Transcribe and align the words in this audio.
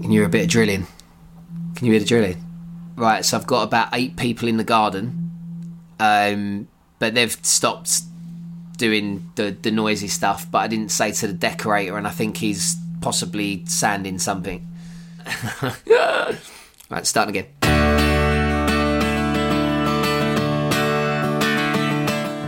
Can 0.00 0.10
you 0.10 0.20
hear 0.20 0.26
a 0.26 0.30
bit 0.30 0.44
of 0.44 0.48
drilling? 0.48 0.86
Can 1.76 1.86
you 1.86 1.92
hear 1.92 2.00
the 2.00 2.06
drilling? 2.06 2.42
Right, 2.96 3.22
so 3.22 3.36
I've 3.36 3.46
got 3.46 3.64
about 3.64 3.88
eight 3.92 4.16
people 4.16 4.48
in 4.48 4.56
the 4.56 4.64
garden, 4.64 5.30
um, 5.98 6.68
but 6.98 7.14
they've 7.14 7.32
stopped 7.44 8.00
doing 8.78 9.30
the, 9.34 9.50
the 9.60 9.70
noisy 9.70 10.08
stuff. 10.08 10.50
But 10.50 10.58
I 10.58 10.68
didn't 10.68 10.90
say 10.90 11.12
to 11.12 11.26
the 11.26 11.34
decorator, 11.34 11.98
and 11.98 12.06
I 12.06 12.10
think 12.10 12.38
he's 12.38 12.76
possibly 13.02 13.64
sanding 13.66 14.18
something. 14.18 14.66
right, 15.86 17.06
starting 17.06 17.36
again. 17.36 17.46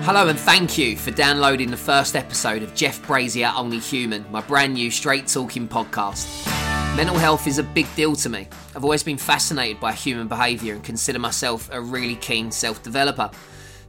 Hello 0.05 0.27
and 0.29 0.39
thank 0.39 0.77
you 0.77 0.97
for 0.97 1.11
downloading 1.11 1.71
the 1.71 1.77
first 1.77 2.17
episode 2.17 2.63
of 2.63 2.75
Jeff 2.75 3.07
Brazier 3.07 3.53
Only 3.55 3.79
Human, 3.79 4.25
my 4.33 4.41
brand 4.41 4.75
new 4.75 4.91
straight 4.91 5.29
talking 5.29 5.69
podcast. 5.69 6.62
Mental 6.95 7.17
health 7.17 7.47
is 7.47 7.57
a 7.57 7.63
big 7.63 7.87
deal 7.97 8.15
to 8.15 8.29
me. 8.29 8.47
I've 8.77 8.85
always 8.85 9.03
been 9.03 9.17
fascinated 9.17 9.81
by 9.81 9.93
human 9.93 10.29
behaviour 10.29 10.75
and 10.75 10.85
consider 10.85 11.19
myself 11.19 11.71
a 11.73 11.81
really 11.81 12.17
keen 12.17 12.51
self 12.51 12.83
developer. 12.83 13.31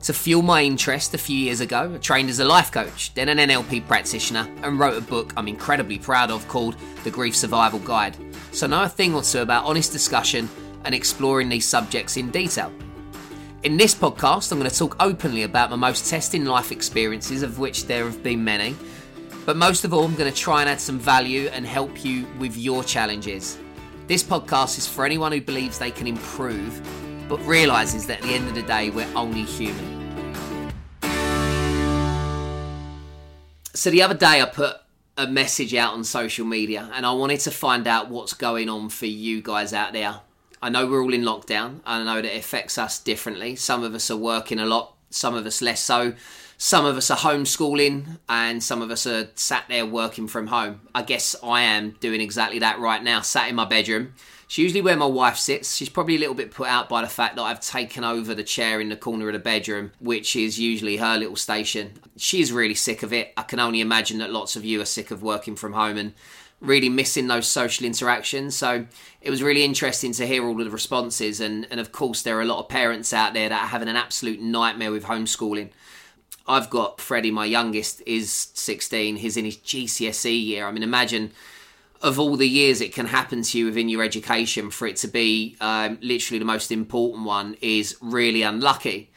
To 0.04 0.14
fuel 0.14 0.42
my 0.42 0.64
interest 0.64 1.14
a 1.14 1.18
few 1.18 1.38
years 1.38 1.60
ago, 1.60 1.92
I 1.94 1.98
trained 1.98 2.30
as 2.30 2.40
a 2.40 2.46
life 2.46 2.72
coach, 2.72 3.14
then 3.14 3.28
an 3.28 3.40
NLP 3.40 3.88
practitioner, 3.88 4.48
and 4.64 4.80
wrote 4.80 4.98
a 4.98 5.02
book 5.02 5.34
I'm 5.36 5.50
incredibly 5.50 6.00
proud 6.00 6.32
of 6.32 6.48
called 6.48 6.78
The 7.04 7.12
Grief 7.12 7.36
Survival 7.36 7.80
Guide. 7.80 8.16
So, 8.54 8.68
I 8.68 8.70
know 8.70 8.84
a 8.84 8.90
thing 8.90 9.14
or 9.14 9.22
two 9.22 9.42
about 9.42 9.66
honest 9.66 9.92
discussion 9.92 10.50
and 10.86 10.96
exploring 10.96 11.50
these 11.50 11.66
subjects 11.66 12.16
in 12.16 12.32
detail. 12.32 12.72
In 13.64 13.76
this 13.76 13.94
podcast, 13.94 14.54
I'm 14.54 14.60
going 14.60 14.72
to 14.72 14.78
talk 14.78 14.96
openly 15.02 15.44
about 15.44 15.70
my 15.70 15.76
most 15.76 16.10
testing 16.10 16.46
life 16.46 16.72
experiences, 16.72 17.44
of 17.44 17.60
which 17.60 17.86
there 17.86 18.06
have 18.06 18.24
been 18.24 18.44
many 18.46 18.78
but 19.46 19.58
most 19.58 19.84
of 19.84 19.94
all, 19.94 20.06
I'm 20.06 20.16
going 20.16 20.32
to 20.32 20.38
try 20.38 20.62
and 20.62 20.70
add 20.70 20.80
some 20.80 20.98
value 20.98 21.50
and 21.52 21.66
help 21.66 22.06
you 22.06 22.26
with 22.40 22.56
your 22.56 22.84
challenges. 22.84 23.58
This 24.08 24.24
podcast 24.24 24.78
is 24.78 24.88
for 24.88 25.06
anyone 25.06 25.32
who 25.32 25.42
believes 25.42 25.78
they 25.78 25.92
can 25.92 26.08
improve, 26.08 26.82
but 27.28 27.46
realizes 27.46 28.08
that 28.08 28.20
at 28.20 28.24
the 28.24 28.34
end 28.34 28.48
of 28.48 28.56
the 28.56 28.62
day, 28.62 28.90
we're 28.90 29.08
only 29.16 29.44
human. 29.44 29.92
So, 33.74 33.90
the 33.90 34.02
other 34.02 34.14
day, 34.14 34.42
I 34.42 34.46
put 34.46 34.78
a 35.18 35.28
message 35.28 35.76
out 35.76 35.94
on 35.94 36.04
social 36.04 36.46
media 36.46 36.90
and 36.94 37.06
I 37.06 37.12
wanted 37.12 37.40
to 37.42 37.52
find 37.52 37.86
out 37.86 38.10
what's 38.10 38.34
going 38.34 38.70
on 38.70 38.90
for 38.90 39.06
you 39.06 39.42
guys 39.42 39.74
out 39.74 39.94
there. 39.94 40.22
I 40.62 40.70
know 40.70 40.88
we're 40.88 41.04
all 41.04 41.14
in 41.14 41.24
lockdown, 41.24 41.82
I 41.86 42.02
know 42.04 42.22
that 42.22 42.34
it 42.34 42.38
affects 42.38 42.78
us 42.78 43.00
differently. 43.00 43.58
Some 43.58 43.84
of 43.84 43.94
us 43.94 44.10
are 44.10 44.18
working 44.18 44.60
a 44.60 44.66
lot, 44.66 44.96
some 45.10 45.36
of 45.36 45.46
us 45.46 45.62
less 45.62 45.82
so. 45.82 46.14
Some 46.66 46.86
of 46.86 46.96
us 46.96 47.12
are 47.12 47.18
homeschooling 47.18 48.20
and 48.30 48.64
some 48.64 48.82
of 48.82 48.90
us 48.90 49.06
are 49.06 49.28
sat 49.36 49.66
there 49.68 49.86
working 49.86 50.30
from 50.30 50.48
home. 50.48 50.80
I 50.96 51.02
guess 51.02 51.36
I 51.44 51.64
am 51.64 51.98
doing 52.00 52.22
exactly 52.22 52.60
that 52.60 52.80
right 52.80 53.04
now, 53.04 53.20
sat 53.20 53.50
in 53.50 53.56
my 53.56 53.66
bedroom. 53.66 54.14
It's 54.46 54.58
usually 54.58 54.80
where 54.80 54.96
my 54.96 55.06
wife 55.06 55.36
sits. 55.36 55.76
She's 55.76 55.90
probably 55.90 56.16
a 56.16 56.20
little 56.20 56.34
bit 56.34 56.52
put 56.52 56.70
out 56.70 56.88
by 56.88 57.02
the 57.02 57.10
fact 57.10 57.36
that 57.36 57.42
I've 57.42 57.60
taken 57.60 58.06
over 58.06 58.34
the 58.34 58.46
chair 58.46 58.80
in 58.80 58.88
the 58.88 58.96
corner 58.96 59.28
of 59.28 59.34
the 59.34 59.40
bedroom, 59.40 59.92
which 60.00 60.38
is 60.38 60.58
usually 60.58 60.96
her 60.96 61.18
little 61.18 61.36
station. 61.36 62.00
She's 62.16 62.54
really 62.54 62.76
sick 62.76 63.04
of 63.04 63.12
it. 63.12 63.34
I 63.36 63.42
can 63.42 63.60
only 63.60 63.82
imagine 63.82 64.20
that 64.20 64.32
lots 64.32 64.56
of 64.56 64.64
you 64.64 64.80
are 64.80 64.86
sick 64.86 65.12
of 65.12 65.22
working 65.22 65.58
from 65.58 65.74
home 65.74 65.98
and 65.98 66.14
really 66.62 66.88
missing 66.88 67.28
those 67.28 67.46
social 67.46 67.86
interactions. 67.86 68.56
So 68.56 68.86
it 69.20 69.30
was 69.30 69.44
really 69.44 69.66
interesting 69.66 70.14
to 70.14 70.26
hear 70.26 70.46
all 70.46 70.58
of 70.58 70.66
the 70.66 70.72
responses. 70.72 71.42
And, 71.42 71.68
and 71.70 71.82
of 71.82 71.92
course, 71.92 72.22
there 72.22 72.38
are 72.38 72.42
a 72.42 72.46
lot 72.46 72.60
of 72.60 72.70
parents 72.70 73.12
out 73.12 73.34
there 73.34 73.50
that 73.50 73.64
are 73.64 73.68
having 73.68 73.90
an 73.90 73.98
absolute 73.98 74.40
nightmare 74.40 74.92
with 74.94 75.04
homeschooling. 75.04 75.72
I've 76.48 76.70
got 76.70 77.00
Freddie, 77.00 77.32
my 77.32 77.46
youngest, 77.46 78.02
is 78.06 78.32
16. 78.54 79.18
He's 79.18 79.38
in 79.38 79.46
his 79.46 79.58
GCSE 79.58 80.46
year. 80.46 80.68
I 80.68 80.72
mean, 80.72 80.84
imagine 80.84 81.32
of 82.02 82.20
all 82.20 82.36
the 82.36 82.48
years 82.48 82.82
it 82.82 82.94
can 82.94 83.06
happen 83.06 83.42
to 83.44 83.58
you 83.58 83.66
within 83.66 83.88
your 83.88 84.04
education, 84.04 84.70
for 84.70 84.88
it 84.88 84.98
to 84.98 85.08
be 85.08 85.56
um, 85.62 85.98
literally 86.02 86.38
the 86.38 86.46
most 86.46 86.72
important 86.72 87.26
one 87.26 87.56
is 87.62 87.96
really 88.02 88.42
unlucky. 88.42 89.10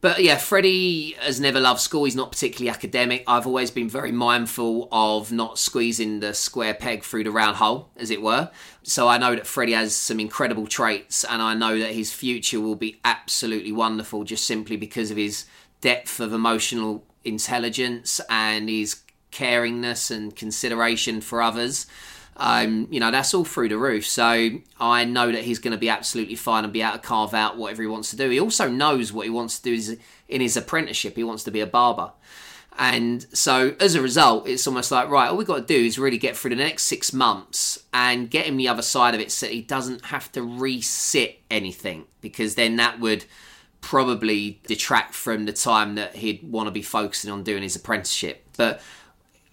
But 0.00 0.22
yeah, 0.22 0.38
Freddie 0.38 1.12
has 1.20 1.40
never 1.40 1.60
loved 1.60 1.80
school. 1.80 2.04
He's 2.04 2.16
not 2.16 2.32
particularly 2.32 2.70
academic. 2.70 3.22
I've 3.28 3.46
always 3.46 3.70
been 3.70 3.88
very 3.88 4.12
mindful 4.12 4.88
of 4.90 5.30
not 5.30 5.58
squeezing 5.58 6.20
the 6.20 6.32
square 6.32 6.72
peg 6.72 7.04
through 7.04 7.24
the 7.24 7.30
round 7.30 7.56
hole, 7.56 7.90
as 7.98 8.10
it 8.10 8.22
were. 8.22 8.50
So 8.82 9.08
I 9.08 9.18
know 9.18 9.34
that 9.34 9.46
Freddie 9.46 9.74
has 9.74 9.94
some 9.94 10.18
incredible 10.18 10.66
traits, 10.66 11.22
and 11.22 11.42
I 11.42 11.52
know 11.52 11.78
that 11.78 11.92
his 11.92 12.12
future 12.12 12.60
will 12.60 12.76
be 12.76 12.98
absolutely 13.04 13.72
wonderful 13.72 14.24
just 14.24 14.46
simply 14.46 14.76
because 14.76 15.10
of 15.10 15.18
his 15.18 15.44
depth 15.80 16.20
of 16.20 16.32
emotional 16.32 17.04
intelligence 17.24 18.20
and 18.28 18.68
his 18.68 19.02
caringness 19.32 20.10
and 20.10 20.34
consideration 20.34 21.20
for 21.20 21.42
others. 21.42 21.86
Um, 22.36 22.88
you 22.90 23.00
know, 23.00 23.10
that's 23.10 23.34
all 23.34 23.44
through 23.44 23.68
the 23.68 23.76
roof. 23.76 24.06
So 24.06 24.50
I 24.80 25.04
know 25.04 25.30
that 25.30 25.44
he's 25.44 25.58
going 25.58 25.72
to 25.72 25.78
be 25.78 25.90
absolutely 25.90 26.36
fine 26.36 26.64
and 26.64 26.72
be 26.72 26.80
able 26.80 26.92
to 26.92 26.98
carve 26.98 27.34
out 27.34 27.58
whatever 27.58 27.82
he 27.82 27.88
wants 27.88 28.10
to 28.10 28.16
do. 28.16 28.30
He 28.30 28.40
also 28.40 28.68
knows 28.68 29.12
what 29.12 29.26
he 29.26 29.30
wants 29.30 29.58
to 29.58 29.76
do 29.76 29.96
in 30.28 30.40
his 30.40 30.56
apprenticeship. 30.56 31.16
He 31.16 31.24
wants 31.24 31.44
to 31.44 31.50
be 31.50 31.60
a 31.60 31.66
barber. 31.66 32.12
And 32.78 33.26
so 33.34 33.74
as 33.78 33.94
a 33.94 34.00
result, 34.00 34.48
it's 34.48 34.66
almost 34.66 34.90
like, 34.90 35.10
right, 35.10 35.28
all 35.28 35.36
we've 35.36 35.46
got 35.46 35.68
to 35.68 35.74
do 35.74 35.84
is 35.84 35.98
really 35.98 36.16
get 36.16 36.34
through 36.34 36.50
the 36.50 36.56
next 36.56 36.84
six 36.84 37.12
months 37.12 37.82
and 37.92 38.30
get 38.30 38.46
him 38.46 38.56
the 38.56 38.68
other 38.68 38.80
side 38.80 39.14
of 39.14 39.20
it 39.20 39.30
so 39.30 39.46
he 39.46 39.60
doesn't 39.60 40.06
have 40.06 40.32
to 40.32 40.40
resit 40.40 41.36
anything 41.50 42.06
because 42.22 42.54
then 42.54 42.76
that 42.76 42.98
would 42.98 43.26
probably 43.80 44.60
detract 44.66 45.14
from 45.14 45.46
the 45.46 45.52
time 45.52 45.94
that 45.94 46.16
he'd 46.16 46.42
want 46.42 46.66
to 46.66 46.70
be 46.70 46.82
focusing 46.82 47.30
on 47.30 47.42
doing 47.42 47.62
his 47.62 47.76
apprenticeship. 47.76 48.44
But 48.56 48.80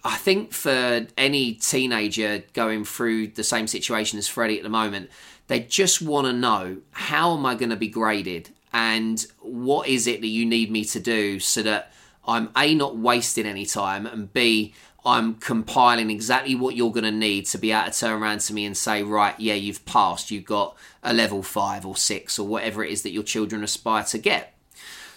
I 0.04 0.16
think 0.16 0.52
for 0.52 1.06
any 1.16 1.54
teenager 1.54 2.44
going 2.52 2.84
through 2.84 3.28
the 3.28 3.44
same 3.44 3.66
situation 3.66 4.18
as 4.18 4.28
Freddie 4.28 4.58
at 4.58 4.62
the 4.62 4.68
moment, 4.68 5.10
they 5.48 5.60
just 5.60 6.02
want 6.02 6.26
to 6.26 6.32
know 6.32 6.78
how 6.92 7.36
am 7.36 7.44
I 7.46 7.54
going 7.54 7.70
to 7.70 7.76
be 7.76 7.88
graded 7.88 8.50
and 8.72 9.24
what 9.40 9.88
is 9.88 10.06
it 10.06 10.20
that 10.20 10.28
you 10.28 10.44
need 10.44 10.70
me 10.70 10.84
to 10.84 11.00
do 11.00 11.40
so 11.40 11.62
that 11.62 11.92
I'm 12.26 12.50
A, 12.56 12.74
not 12.74 12.96
wasting 12.96 13.46
any 13.46 13.64
time, 13.64 14.06
and 14.06 14.30
B, 14.32 14.74
I'm 15.08 15.36
compiling 15.36 16.10
exactly 16.10 16.54
what 16.54 16.76
you're 16.76 16.92
going 16.92 17.04
to 17.04 17.10
need 17.10 17.46
to 17.46 17.58
be 17.58 17.72
able 17.72 17.90
to 17.90 17.98
turn 17.98 18.22
around 18.22 18.40
to 18.40 18.52
me 18.52 18.66
and 18.66 18.76
say, 18.76 19.02
right, 19.02 19.34
yeah, 19.40 19.54
you've 19.54 19.86
passed, 19.86 20.30
you've 20.30 20.44
got 20.44 20.76
a 21.02 21.14
level 21.14 21.42
five 21.42 21.86
or 21.86 21.96
six 21.96 22.38
or 22.38 22.46
whatever 22.46 22.84
it 22.84 22.92
is 22.92 23.02
that 23.02 23.12
your 23.12 23.22
children 23.22 23.64
aspire 23.64 24.04
to 24.04 24.18
get. 24.18 24.54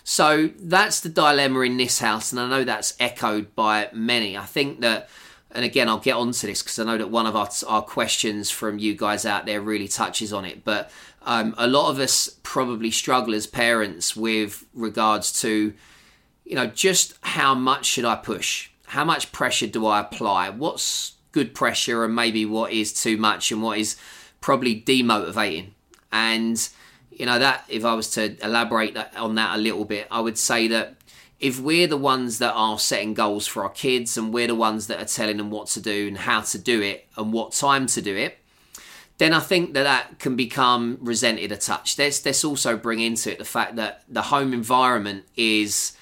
So 0.06 0.50
that's 0.58 1.02
the 1.02 1.10
dilemma 1.10 1.60
in 1.62 1.76
this 1.76 2.00
house, 2.00 2.32
and 2.32 2.40
I 2.40 2.50
know 2.50 2.64
that's 2.64 2.96
echoed 3.02 3.54
by 3.54 3.90
many. 3.94 4.38
I 4.38 4.46
think 4.46 4.80
that, 4.80 5.10
and 5.52 5.66
again, 5.66 5.90
I'll 5.90 6.00
get 6.00 6.16
onto 6.16 6.48
this 6.48 6.64
because 6.64 6.80
I 6.80 6.86
know 6.86 6.98
that 6.98 7.12
one 7.12 7.28
of 7.28 7.36
our, 7.36 7.50
our 7.68 7.82
questions 7.82 8.50
from 8.50 8.80
you 8.80 8.96
guys 8.96 9.26
out 9.26 9.46
there 9.46 9.62
really 9.62 9.90
touches 9.90 10.32
on 10.32 10.46
it. 10.46 10.64
But 10.64 10.90
um, 11.24 11.54
a 11.58 11.68
lot 11.68 11.92
of 11.92 12.00
us 12.00 12.40
probably 12.44 12.92
struggle 12.92 13.36
as 13.36 13.46
parents 13.46 14.16
with 14.16 14.66
regards 14.74 15.40
to, 15.42 15.74
you 16.46 16.56
know, 16.56 16.68
just 16.68 17.14
how 17.22 17.54
much 17.54 17.86
should 17.86 18.06
I 18.06 18.16
push? 18.16 18.71
How 18.92 19.06
much 19.06 19.32
pressure 19.32 19.68
do 19.68 19.86
I 19.88 20.02
apply? 20.02 20.50
What's 20.50 21.14
good 21.32 21.56
pressure 21.56 22.04
and 22.04 22.14
maybe 22.14 22.46
what 22.46 22.74
is 22.74 22.92
too 22.92 23.16
much 23.16 23.50
and 23.50 23.64
what 23.64 23.78
is 23.78 23.96
probably 24.42 24.82
demotivating? 24.82 25.70
And 26.12 26.68
you 27.10 27.26
know 27.26 27.40
that 27.40 27.64
if 27.70 27.86
I 27.86 27.94
was 27.94 28.10
to 28.12 28.36
elaborate 28.44 28.98
on 29.16 29.36
that 29.36 29.56
a 29.56 29.62
little 29.62 29.86
bit, 29.86 30.08
I 30.12 30.20
would 30.20 30.38
say 30.38 30.68
that 30.68 30.96
if 31.40 31.58
we're 31.58 31.88
the 31.88 31.96
ones 31.96 32.40
that 32.40 32.52
are 32.52 32.78
setting 32.78 33.14
goals 33.14 33.48
for 33.48 33.64
our 33.64 33.70
kids 33.70 34.18
and 34.18 34.34
we're 34.34 34.48
the 34.48 34.56
ones 34.56 34.88
that 34.88 35.02
are 35.02 35.06
telling 35.06 35.38
them 35.38 35.52
what 35.52 35.68
to 35.68 35.80
do 35.80 36.10
and 36.10 36.18
how 36.18 36.42
to 36.42 36.58
do 36.58 36.82
it 36.82 37.08
and 37.16 37.32
what 37.32 37.54
time 37.54 37.88
to 37.88 38.02
do 38.02 38.14
it, 38.14 38.40
then 39.20 39.32
I 39.32 39.40
think 39.40 39.74
that 39.74 39.84
that 39.84 40.20
can 40.20 40.36
become 40.36 40.98
resented 41.00 41.54
a 41.54 41.58
touch. 41.58 41.98
Let's, 41.98 42.44
also 42.44 42.76
bring 42.76 43.00
into 43.00 43.32
it 43.32 43.38
the 43.38 43.46
fact 43.46 43.78
that 43.78 44.04
the 44.10 44.24
home 44.24 44.52
environment 44.52 45.24
is 45.38 45.94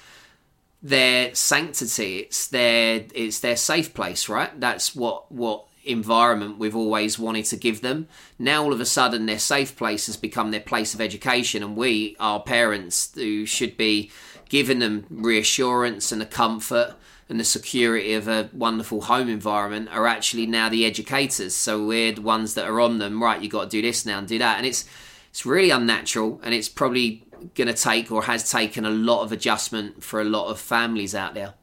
their 0.82 1.34
sanctity. 1.34 2.18
It's 2.18 2.46
their 2.46 3.04
it's 3.14 3.40
their 3.40 3.56
safe 3.56 3.94
place, 3.94 4.28
right? 4.28 4.58
That's 4.58 4.94
what 4.94 5.30
what 5.30 5.64
environment 5.84 6.58
we've 6.58 6.76
always 6.76 7.18
wanted 7.18 7.46
to 7.46 7.56
give 7.56 7.80
them. 7.80 8.06
Now 8.38 8.62
all 8.62 8.72
of 8.72 8.80
a 8.80 8.86
sudden 8.86 9.26
their 9.26 9.38
safe 9.38 9.76
place 9.76 10.06
has 10.06 10.16
become 10.16 10.50
their 10.50 10.60
place 10.60 10.94
of 10.94 11.00
education 11.00 11.62
and 11.62 11.76
we, 11.76 12.16
our 12.20 12.40
parents, 12.40 13.12
who 13.14 13.46
should 13.46 13.76
be 13.76 14.10
giving 14.48 14.80
them 14.80 15.06
reassurance 15.10 16.12
and 16.12 16.20
the 16.20 16.26
comfort 16.26 16.94
and 17.28 17.38
the 17.38 17.44
security 17.44 18.12
of 18.14 18.26
a 18.26 18.50
wonderful 18.52 19.02
home 19.02 19.28
environment 19.28 19.88
are 19.92 20.06
actually 20.06 20.46
now 20.46 20.68
the 20.68 20.84
educators. 20.84 21.54
So 21.54 21.86
we're 21.86 22.12
the 22.12 22.22
ones 22.22 22.54
that 22.54 22.68
are 22.68 22.80
on 22.80 22.98
them, 22.98 23.22
right, 23.22 23.40
you've 23.40 23.52
got 23.52 23.64
to 23.64 23.68
do 23.70 23.80
this 23.80 24.04
now 24.04 24.18
and 24.18 24.26
do 24.26 24.38
that. 24.38 24.58
And 24.58 24.66
it's 24.66 24.84
it's 25.30 25.46
really 25.46 25.70
unnatural 25.70 26.40
and 26.42 26.52
it's 26.52 26.68
probably 26.68 27.22
going 27.54 27.68
to 27.68 27.74
take 27.74 28.10
or 28.10 28.24
has 28.24 28.50
taken 28.50 28.84
a 28.84 28.90
lot 28.90 29.22
of 29.22 29.32
adjustment 29.32 30.02
for 30.02 30.20
a 30.20 30.24
lot 30.24 30.48
of 30.48 30.58
families 30.58 31.14
out 31.14 31.34
there. 31.34 31.54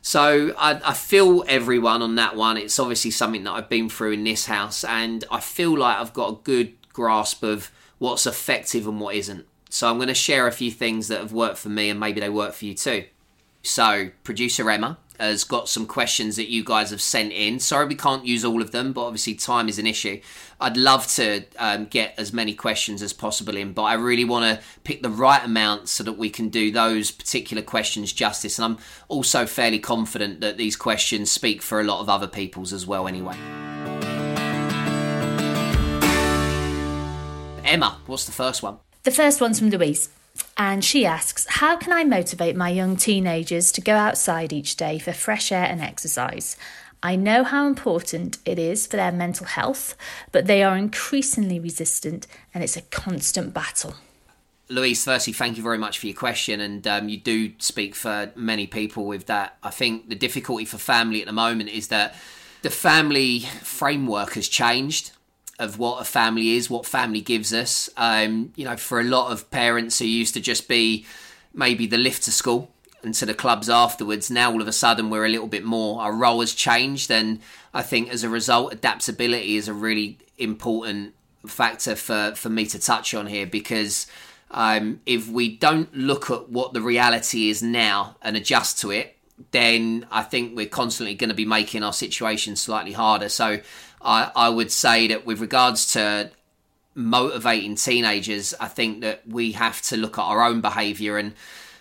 So 0.00 0.54
I, 0.56 0.80
I, 0.84 0.94
feel 0.94 1.44
everyone 1.48 2.02
on 2.02 2.14
that 2.14 2.36
one. 2.36 2.56
It's 2.56 2.78
obviously 2.78 3.10
something 3.10 3.44
that 3.44 3.52
I've 3.52 3.68
been 3.68 3.88
through 3.88 4.12
in 4.12 4.24
this 4.24 4.46
house, 4.46 4.84
and 4.84 5.24
I 5.30 5.40
feel 5.40 5.76
like 5.76 5.98
I've 5.98 6.14
got 6.14 6.30
a 6.30 6.36
good 6.44 6.72
grasp 6.92 7.42
of 7.42 7.70
what's 7.98 8.26
effective 8.26 8.86
and 8.86 9.00
what 9.00 9.16
isn't. 9.16 9.46
So 9.70 9.90
I'm 9.90 9.96
going 9.96 10.08
to 10.08 10.14
share 10.14 10.46
a 10.46 10.52
few 10.52 10.70
things 10.70 11.08
that 11.08 11.20
have 11.20 11.32
worked 11.32 11.58
for 11.58 11.68
me, 11.68 11.90
and 11.90 12.00
maybe 12.00 12.20
they 12.20 12.30
work 12.30 12.54
for 12.54 12.64
you 12.64 12.74
too. 12.74 13.04
So 13.62 14.10
producer 14.22 14.70
Emma 14.70 14.98
has 15.18 15.44
got 15.44 15.68
some 15.68 15.86
questions 15.86 16.36
that 16.36 16.48
you 16.48 16.64
guys 16.64 16.90
have 16.90 17.00
sent 17.00 17.32
in. 17.32 17.58
Sorry 17.58 17.86
we 17.86 17.94
can't 17.94 18.24
use 18.24 18.44
all 18.44 18.62
of 18.62 18.70
them, 18.70 18.92
but 18.92 19.04
obviously 19.04 19.34
time 19.34 19.68
is 19.68 19.78
an 19.78 19.86
issue. 19.86 20.20
I'd 20.60 20.76
love 20.76 21.06
to 21.14 21.44
um, 21.58 21.86
get 21.86 22.14
as 22.18 22.32
many 22.32 22.54
questions 22.54 23.02
as 23.02 23.12
possible 23.12 23.56
in, 23.56 23.72
but 23.72 23.82
I 23.82 23.94
really 23.94 24.24
want 24.24 24.44
to 24.44 24.64
pick 24.84 25.02
the 25.02 25.10
right 25.10 25.44
amount 25.44 25.88
so 25.88 26.02
that 26.04 26.14
we 26.14 26.30
can 26.30 26.48
do 26.48 26.70
those 26.70 27.10
particular 27.10 27.62
questions 27.62 28.12
justice. 28.12 28.58
And 28.58 28.64
I'm 28.64 28.78
also 29.08 29.46
fairly 29.46 29.78
confident 29.78 30.40
that 30.40 30.56
these 30.56 30.76
questions 30.76 31.30
speak 31.30 31.62
for 31.62 31.80
a 31.80 31.84
lot 31.84 32.00
of 32.00 32.08
other 32.08 32.26
people's 32.26 32.72
as 32.72 32.86
well, 32.86 33.06
anyway. 33.06 33.36
Emma, 37.64 37.98
what's 38.06 38.24
the 38.24 38.32
first 38.32 38.62
one? 38.62 38.78
The 39.02 39.10
first 39.10 39.40
one's 39.40 39.58
from 39.58 39.70
Louise. 39.70 40.10
And 40.56 40.84
she 40.84 41.06
asks, 41.06 41.46
How 41.48 41.76
can 41.76 41.92
I 41.92 42.04
motivate 42.04 42.56
my 42.56 42.68
young 42.68 42.96
teenagers 42.96 43.70
to 43.72 43.80
go 43.80 43.94
outside 43.94 44.52
each 44.52 44.76
day 44.76 44.98
for 44.98 45.12
fresh 45.12 45.52
air 45.52 45.64
and 45.64 45.80
exercise? 45.80 46.56
I 47.02 47.14
know 47.14 47.44
how 47.44 47.66
important 47.66 48.38
it 48.44 48.58
is 48.58 48.86
for 48.86 48.96
their 48.96 49.12
mental 49.12 49.46
health, 49.46 49.94
but 50.32 50.46
they 50.46 50.64
are 50.64 50.76
increasingly 50.76 51.60
resistant 51.60 52.26
and 52.52 52.64
it's 52.64 52.76
a 52.76 52.82
constant 52.82 53.54
battle. 53.54 53.94
Louise, 54.68 55.04
firstly, 55.04 55.32
thank 55.32 55.56
you 55.56 55.62
very 55.62 55.78
much 55.78 55.98
for 55.98 56.06
your 56.06 56.16
question. 56.16 56.60
And 56.60 56.86
um, 56.86 57.08
you 57.08 57.18
do 57.18 57.52
speak 57.58 57.94
for 57.94 58.32
many 58.34 58.66
people 58.66 59.06
with 59.06 59.26
that. 59.26 59.56
I 59.62 59.70
think 59.70 60.08
the 60.08 60.14
difficulty 60.14 60.64
for 60.64 60.76
family 60.76 61.20
at 61.20 61.26
the 61.26 61.32
moment 61.32 61.70
is 61.70 61.88
that 61.88 62.14
the 62.62 62.70
family 62.70 63.40
framework 63.62 64.34
has 64.34 64.48
changed 64.48 65.12
of 65.58 65.78
what 65.78 66.00
a 66.00 66.04
family 66.04 66.50
is, 66.50 66.70
what 66.70 66.86
family 66.86 67.20
gives 67.20 67.52
us. 67.52 67.90
Um, 67.96 68.52
you 68.56 68.64
know, 68.64 68.76
for 68.76 69.00
a 69.00 69.04
lot 69.04 69.32
of 69.32 69.50
parents 69.50 69.98
who 69.98 70.04
used 70.04 70.34
to 70.34 70.40
just 70.40 70.68
be 70.68 71.06
maybe 71.52 71.86
the 71.86 71.96
lift 71.96 72.22
to 72.24 72.32
school 72.32 72.70
and 73.02 73.14
to 73.14 73.26
the 73.26 73.34
clubs 73.34 73.68
afterwards, 73.68 74.30
now 74.30 74.52
all 74.52 74.62
of 74.62 74.68
a 74.68 74.72
sudden 74.72 75.10
we're 75.10 75.26
a 75.26 75.28
little 75.28 75.48
bit 75.48 75.64
more. 75.64 76.00
Our 76.00 76.12
role 76.12 76.40
has 76.40 76.54
changed, 76.54 77.10
and 77.10 77.40
I 77.74 77.82
think 77.82 78.10
as 78.10 78.22
a 78.22 78.28
result, 78.28 78.72
adaptability 78.72 79.56
is 79.56 79.68
a 79.68 79.74
really 79.74 80.18
important 80.36 81.14
factor 81.46 81.96
for, 81.96 82.34
for 82.36 82.48
me 82.48 82.66
to 82.66 82.78
touch 82.78 83.14
on 83.14 83.26
here 83.26 83.46
because 83.46 84.06
um, 84.50 85.00
if 85.06 85.28
we 85.28 85.56
don't 85.56 85.94
look 85.94 86.30
at 86.30 86.48
what 86.48 86.72
the 86.72 86.80
reality 86.80 87.50
is 87.50 87.62
now 87.62 88.16
and 88.22 88.36
adjust 88.36 88.80
to 88.80 88.90
it, 88.90 89.16
then 89.50 90.06
I 90.10 90.22
think 90.22 90.56
we're 90.56 90.66
constantly 90.66 91.14
going 91.14 91.28
to 91.28 91.34
be 91.34 91.44
making 91.44 91.82
our 91.82 91.92
situation 91.92 92.56
slightly 92.56 92.92
harder. 92.92 93.28
So 93.28 93.60
I, 94.00 94.30
I 94.34 94.48
would 94.48 94.70
say 94.70 95.08
that 95.08 95.26
with 95.26 95.40
regards 95.40 95.92
to 95.92 96.30
motivating 96.94 97.76
teenagers, 97.76 98.54
I 98.60 98.68
think 98.68 99.02
that 99.02 99.26
we 99.26 99.52
have 99.52 99.82
to 99.82 99.96
look 99.96 100.18
at 100.18 100.22
our 100.22 100.42
own 100.42 100.60
behaviour 100.60 101.16
and 101.16 101.34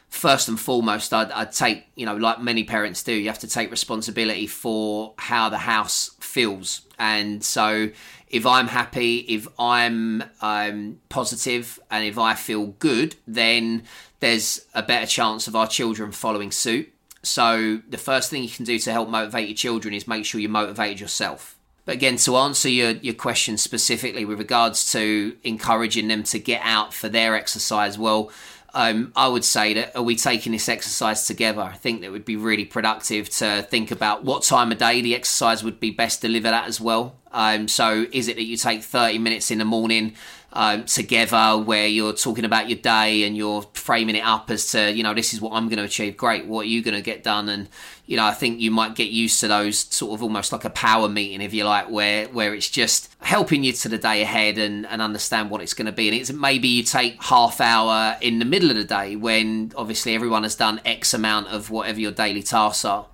first 0.10 0.48
and 0.48 0.60
foremost, 0.60 1.14
I'd, 1.14 1.32
I'd, 1.32 1.52
take, 1.52 1.86
you 1.96 2.06
know, 2.06 2.16
like 2.16 2.40
many 2.42 2.64
parents 2.64 3.04
do, 3.04 3.14
you 3.14 3.28
have 3.28 3.40
to 3.40 3.48
take 3.48 3.72
responsibility 3.72 4.48
for 4.48 5.14
how 5.18 5.50
the 5.50 5.58
house 5.58 6.12
feels. 6.20 6.82
And 6.98 7.44
so 7.44 7.90
if 8.30 8.46
I'm 8.46 8.68
happy, 8.68 9.18
if 9.20 9.48
I'm 9.60 10.24
um, 10.42 11.00
positive, 11.10 11.80
and 11.92 12.06
if 12.06 12.18
I 12.18 12.36
feel 12.36 12.68
good, 12.80 13.16
then 13.28 13.84
there's 14.20 14.66
a 14.74 14.82
better 14.82 15.06
chance 15.06 15.48
of 15.48 15.56
our 15.56 15.68
children 15.68 16.12
following 16.12 16.52
suit. 16.52 16.92
So 17.24 17.82
the 17.90 17.98
first 17.98 18.30
thing 18.30 18.44
you 18.44 18.50
can 18.50 18.66
do 18.66 18.80
to 18.80 18.92
help 18.92 19.10
motivate 19.10 19.50
your 19.50 19.58
children 19.58 19.94
is 19.94 20.08
make 20.08 20.26
sure 20.26 20.40
you're 20.40 20.50
motivated 20.50 21.00
yourself. 21.00 21.57
But 21.88 21.96
again, 21.96 22.18
to 22.18 22.36
answer 22.36 22.68
your, 22.68 22.92
your 22.92 23.14
question 23.14 23.56
specifically 23.56 24.26
with 24.26 24.40
regards 24.40 24.92
to 24.92 25.38
encouraging 25.46 26.10
them 26.10 26.24
to 26.24 26.38
get 26.38 26.60
out 26.62 26.94
for 26.94 27.08
their 27.08 27.34
exercise, 27.34 27.98
well, 27.98 28.30
um, 28.74 29.14
I 29.16 29.30
would 29.30 29.46
say 29.46 29.74
that 29.76 29.96
are 29.96 30.04
we 30.04 30.18
taking 30.18 30.52
this 30.52 30.68
exercise 30.68 31.26
together? 31.26 31.62
I 31.62 31.76
think 31.76 32.02
that 32.02 32.12
would 32.12 32.26
be 32.26 32.36
really 32.36 32.66
productive 32.66 33.30
to 33.38 33.62
think 33.62 33.92
about 33.92 34.26
what 34.26 34.44
time 34.44 34.74
of 34.74 34.80
day 34.80 35.00
the 35.00 35.16
exercise 35.16 35.64
would 35.64 35.80
be 35.80 35.92
best 35.92 36.22
delivered 36.22 36.50
at 36.50 36.68
as 36.68 36.82
well. 36.82 37.16
Um, 37.32 37.70
so, 37.70 38.06
is 38.12 38.28
it 38.28 38.36
that 38.36 38.44
you 38.44 38.58
take 38.58 38.84
30 38.84 39.20
minutes 39.20 39.50
in 39.50 39.60
the 39.60 39.66
morning 39.66 40.16
um, 40.52 40.84
together 40.84 41.58
where 41.58 41.88
you're 41.88 42.14
talking 42.14 42.44
about 42.44 42.68
your 42.68 42.80
day 42.80 43.24
and 43.24 43.38
you're 43.38 43.62
framing 43.74 44.16
it 44.18 44.26
up 44.26 44.50
as 44.50 44.72
to, 44.72 44.92
you 44.92 45.04
know, 45.04 45.14
this 45.14 45.34
is 45.34 45.40
what 45.40 45.54
I'm 45.54 45.70
going 45.70 45.78
to 45.78 45.86
achieve. 45.86 46.18
Great. 46.18 46.48
What 46.48 46.66
are 46.66 46.70
you 46.70 46.82
going 46.82 46.96
to 46.96 47.02
get 47.02 47.24
done? 47.24 47.48
And, 47.48 47.70
you 48.08 48.16
know, 48.18 48.26
I 48.26 48.32
think 48.32 48.60
you 48.60 48.72
might 48.72 48.96
get 48.96 49.10
used 49.10 49.40
to 49.42 49.50
those 49.50 49.78
sort 49.80 50.14
of 50.14 50.24
almost 50.24 50.52
like 50.54 50.64
a 50.64 50.70
power 50.70 51.10
meeting, 51.10 51.42
if 51.42 51.54
you 51.54 51.66
like, 51.66 51.90
where, 51.90 52.28
where 52.30 52.56
it's 52.56 52.70
just 52.70 53.14
helping 53.20 53.64
you 53.64 53.74
to 53.74 53.90
the 53.90 53.98
day 53.98 54.22
ahead 54.22 54.58
and, 54.58 54.88
and 54.88 55.02
understand 55.02 55.50
what 55.50 55.62
it's 55.62 55.74
going 55.74 55.88
to 55.88 55.92
be. 55.92 56.08
And 56.08 56.18
it's 56.18 56.32
maybe 56.32 56.70
you 56.70 56.84
take 56.84 57.22
half 57.22 57.60
hour 57.60 58.18
in 58.22 58.40
the 58.40 58.46
middle 58.46 58.72
of 58.72 58.78
the 58.78 58.86
day 58.86 59.18
when 59.18 59.74
obviously 59.76 60.16
everyone 60.16 60.44
has 60.44 60.56
done 60.56 60.80
X 60.86 61.14
amount 61.14 61.48
of 61.48 61.70
whatever 61.70 62.00
your 62.00 62.14
daily 62.14 62.42
tasks 62.42 62.86
are 62.86 63.08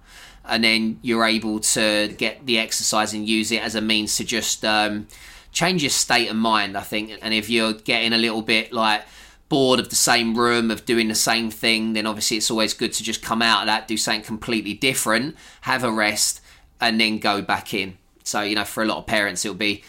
and 0.45 0.63
then 0.63 0.99
you're 1.01 1.25
able 1.25 1.59
to 1.59 2.13
get 2.17 2.45
the 2.45 2.59
exercise 2.59 3.13
and 3.13 3.27
use 3.27 3.51
it 3.51 3.61
as 3.61 3.75
a 3.75 3.81
means 3.81 4.17
to 4.17 4.23
just 4.23 4.65
um, 4.65 5.07
change 5.51 5.83
your 5.83 5.89
state 5.89 6.29
of 6.29 6.35
mind, 6.35 6.77
I 6.77 6.81
think. 6.81 7.17
And 7.21 7.33
if 7.33 7.49
you're 7.49 7.73
getting 7.73 8.13
a 8.13 8.17
little 8.17 8.41
bit 8.41 8.73
like 8.73 9.03
bored 9.53 9.79
of 9.79 9.89
the 9.89 9.95
same 9.95 10.35
room, 10.35 10.71
of 10.71 10.83
doing 10.83 11.09
the 11.09 11.13
same 11.13 11.51
thing, 11.51 11.93
then 11.93 12.07
obviously 12.07 12.37
it's 12.37 12.49
always 12.49 12.73
good 12.73 12.91
to 12.91 13.03
just 13.03 13.21
come 13.21 13.39
out 13.39 13.59
of 13.61 13.67
that, 13.67 13.87
do 13.87 13.95
something 13.95 14.23
completely 14.23 14.73
different, 14.73 15.35
have 15.61 15.83
a 15.83 15.91
rest, 15.91 16.41
and 16.81 16.99
then 16.99 17.19
go 17.19 17.39
back 17.39 17.71
in. 17.71 17.95
So, 18.23 18.41
you 18.41 18.55
know, 18.55 18.63
for 18.63 18.81
a 18.81 18.87
lot 18.87 18.97
of 18.97 19.05
parents, 19.05 19.45
it'll 19.45 19.53
be 19.53 19.83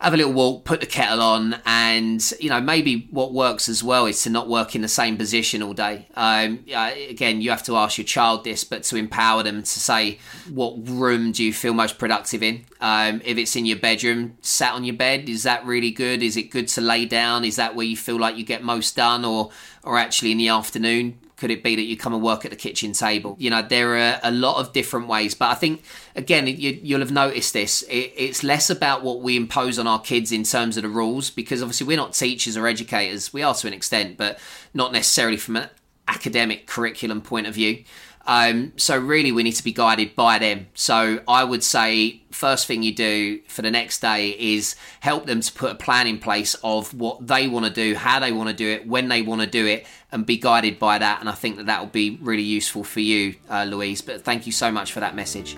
have 0.00 0.14
a 0.14 0.16
little 0.16 0.32
walk, 0.32 0.64
put 0.64 0.80
the 0.80 0.86
kettle 0.86 1.20
on, 1.20 1.56
and 1.66 2.32
you 2.40 2.48
know 2.48 2.60
maybe 2.60 3.06
what 3.10 3.34
works 3.34 3.68
as 3.68 3.84
well 3.84 4.06
is 4.06 4.22
to 4.22 4.30
not 4.30 4.48
work 4.48 4.74
in 4.74 4.80
the 4.80 4.88
same 4.88 5.16
position 5.16 5.62
all 5.62 5.74
day. 5.74 6.06
Um, 6.14 6.64
again, 6.66 7.42
you 7.42 7.50
have 7.50 7.62
to 7.64 7.76
ask 7.76 7.98
your 7.98 8.06
child 8.06 8.44
this, 8.44 8.64
but 8.64 8.82
to 8.84 8.96
empower 8.96 9.42
them 9.42 9.62
to 9.62 9.66
say, 9.66 10.18
what 10.48 10.74
room 10.88 11.32
do 11.32 11.44
you 11.44 11.52
feel 11.52 11.74
most 11.74 11.98
productive 11.98 12.42
in? 12.42 12.64
Um, 12.80 13.20
if 13.24 13.36
it's 13.36 13.54
in 13.56 13.66
your 13.66 13.78
bedroom, 13.78 14.38
sat 14.40 14.72
on 14.72 14.84
your 14.84 14.96
bed, 14.96 15.28
is 15.28 15.42
that 15.42 15.66
really 15.66 15.90
good? 15.90 16.22
Is 16.22 16.36
it 16.36 16.44
good 16.44 16.68
to 16.68 16.80
lay 16.80 17.04
down? 17.04 17.44
Is 17.44 17.56
that 17.56 17.74
where 17.74 17.86
you 17.86 17.96
feel 17.96 18.18
like 18.18 18.36
you 18.36 18.44
get 18.44 18.62
most 18.62 18.96
done, 18.96 19.24
or 19.24 19.50
or 19.82 19.98
actually 19.98 20.32
in 20.32 20.38
the 20.38 20.48
afternoon? 20.48 21.18
Could 21.40 21.50
it 21.50 21.64
be 21.64 21.74
that 21.74 21.84
you 21.84 21.96
come 21.96 22.12
and 22.12 22.22
work 22.22 22.44
at 22.44 22.50
the 22.50 22.56
kitchen 22.56 22.92
table? 22.92 23.34
You 23.38 23.48
know, 23.48 23.62
there 23.62 23.96
are 23.96 24.20
a 24.22 24.30
lot 24.30 24.58
of 24.58 24.74
different 24.74 25.08
ways, 25.08 25.34
but 25.34 25.46
I 25.46 25.54
think 25.54 25.82
again, 26.14 26.46
you, 26.46 26.94
will 26.94 27.00
have 27.00 27.10
noticed 27.10 27.54
this. 27.54 27.80
It, 27.84 28.12
it's 28.14 28.44
less 28.44 28.68
about 28.68 29.02
what 29.02 29.22
we 29.22 29.38
impose 29.38 29.78
on 29.78 29.86
our 29.86 30.02
kids 30.02 30.32
in 30.32 30.42
terms 30.42 30.76
of 30.76 30.82
the 30.82 30.90
rules, 30.90 31.30
because 31.30 31.62
obviously 31.62 31.86
we're 31.86 31.96
not 31.96 32.12
teachers 32.12 32.58
or 32.58 32.66
educators. 32.66 33.32
We 33.32 33.42
are 33.42 33.54
to 33.54 33.66
an 33.66 33.72
extent, 33.72 34.18
but 34.18 34.38
not 34.74 34.92
necessarily 34.92 35.38
from 35.38 35.56
an 35.56 35.70
academic 36.08 36.66
curriculum 36.66 37.22
point 37.22 37.46
of 37.46 37.54
view. 37.54 37.84
Um, 38.30 38.74
so 38.76 38.96
really, 38.96 39.32
we 39.32 39.42
need 39.42 39.56
to 39.56 39.64
be 39.64 39.72
guided 39.72 40.14
by 40.14 40.38
them. 40.38 40.68
So 40.74 41.18
I 41.26 41.42
would 41.42 41.64
say 41.64 42.22
first 42.30 42.68
thing 42.68 42.84
you 42.84 42.94
do 42.94 43.40
for 43.48 43.62
the 43.62 43.72
next 43.72 43.98
day 43.98 44.30
is 44.38 44.76
help 45.00 45.26
them 45.26 45.40
to 45.40 45.52
put 45.52 45.72
a 45.72 45.74
plan 45.74 46.06
in 46.06 46.20
place 46.20 46.54
of 46.62 46.94
what 46.94 47.26
they 47.26 47.48
want 47.48 47.66
to 47.66 47.72
do, 47.72 47.96
how 47.96 48.20
they 48.20 48.30
want 48.30 48.48
to 48.48 48.54
do 48.54 48.68
it, 48.68 48.86
when 48.86 49.08
they 49.08 49.20
want 49.20 49.40
to 49.40 49.48
do 49.48 49.66
it, 49.66 49.84
and 50.12 50.24
be 50.24 50.36
guided 50.36 50.78
by 50.78 50.96
that. 50.96 51.18
And 51.18 51.28
I 51.28 51.32
think 51.32 51.56
that 51.56 51.66
that 51.66 51.80
will 51.80 51.88
be 51.88 52.20
really 52.22 52.44
useful 52.44 52.84
for 52.84 53.00
you, 53.00 53.34
uh, 53.48 53.64
Louise. 53.64 54.00
But 54.00 54.22
thank 54.22 54.46
you 54.46 54.52
so 54.52 54.70
much 54.70 54.92
for 54.92 55.00
that 55.00 55.16
message. 55.16 55.56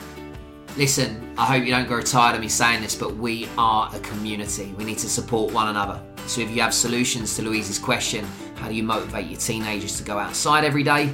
Listen, 0.79 1.35
I 1.37 1.45
hope 1.45 1.67
you 1.67 1.73
don't 1.73 1.87
grow 1.87 2.00
tired 2.00 2.37
of 2.37 2.41
me 2.41 2.49
saying 2.49 2.81
this, 2.81 2.95
but 2.95 3.14
we 3.17 3.47
are 3.59 3.95
a 3.95 4.00
community. 4.00 4.73
We 4.79 4.85
need 4.85 4.99
to 5.00 5.11
support 5.11 5.52
one 5.52 5.69
another. 5.69 6.02
So 6.26 6.41
if 6.41 6.50
you 6.50 6.62
have 6.62 6.73
solutions 6.73 7.37
to 7.37 7.43
Louise's 7.43 7.79
question, 7.79 8.25
how 8.57 8.69
do 8.69 8.75
you 8.75 8.83
motivate 8.83 9.26
your 9.26 9.38
teenagers 9.38 9.99
to 9.99 10.05
go 10.05 10.17
outside 10.19 10.64
every 10.64 10.83
day? 10.83 11.12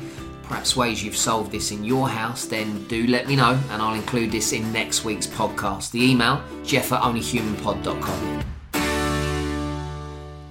Perhaps 0.49 0.75
ways 0.75 1.05
you've 1.05 1.17
solved 1.17 1.53
this 1.53 1.71
in 1.71 1.85
your 1.85 2.09
house, 2.09 2.47
then 2.47 2.85
do 2.89 3.07
let 3.07 3.29
me 3.29 3.37
know 3.37 3.61
and 3.71 3.83
I'll 3.83 3.95
include 3.95 4.33
this 4.33 4.53
in 4.53 4.73
next 4.73 5.05
week's 5.05 5.27
podcast. 5.27 5.91
The 5.93 6.03
email, 6.03 6.43
jeff 6.65 6.93
at 6.93 7.03
onlyhumanpod.com. 7.03 8.45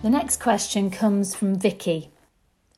The 0.04 0.10
next 0.10 0.40
question 0.40 0.92
comes 0.92 1.36
from 1.36 1.60
Vicky. 1.60 2.12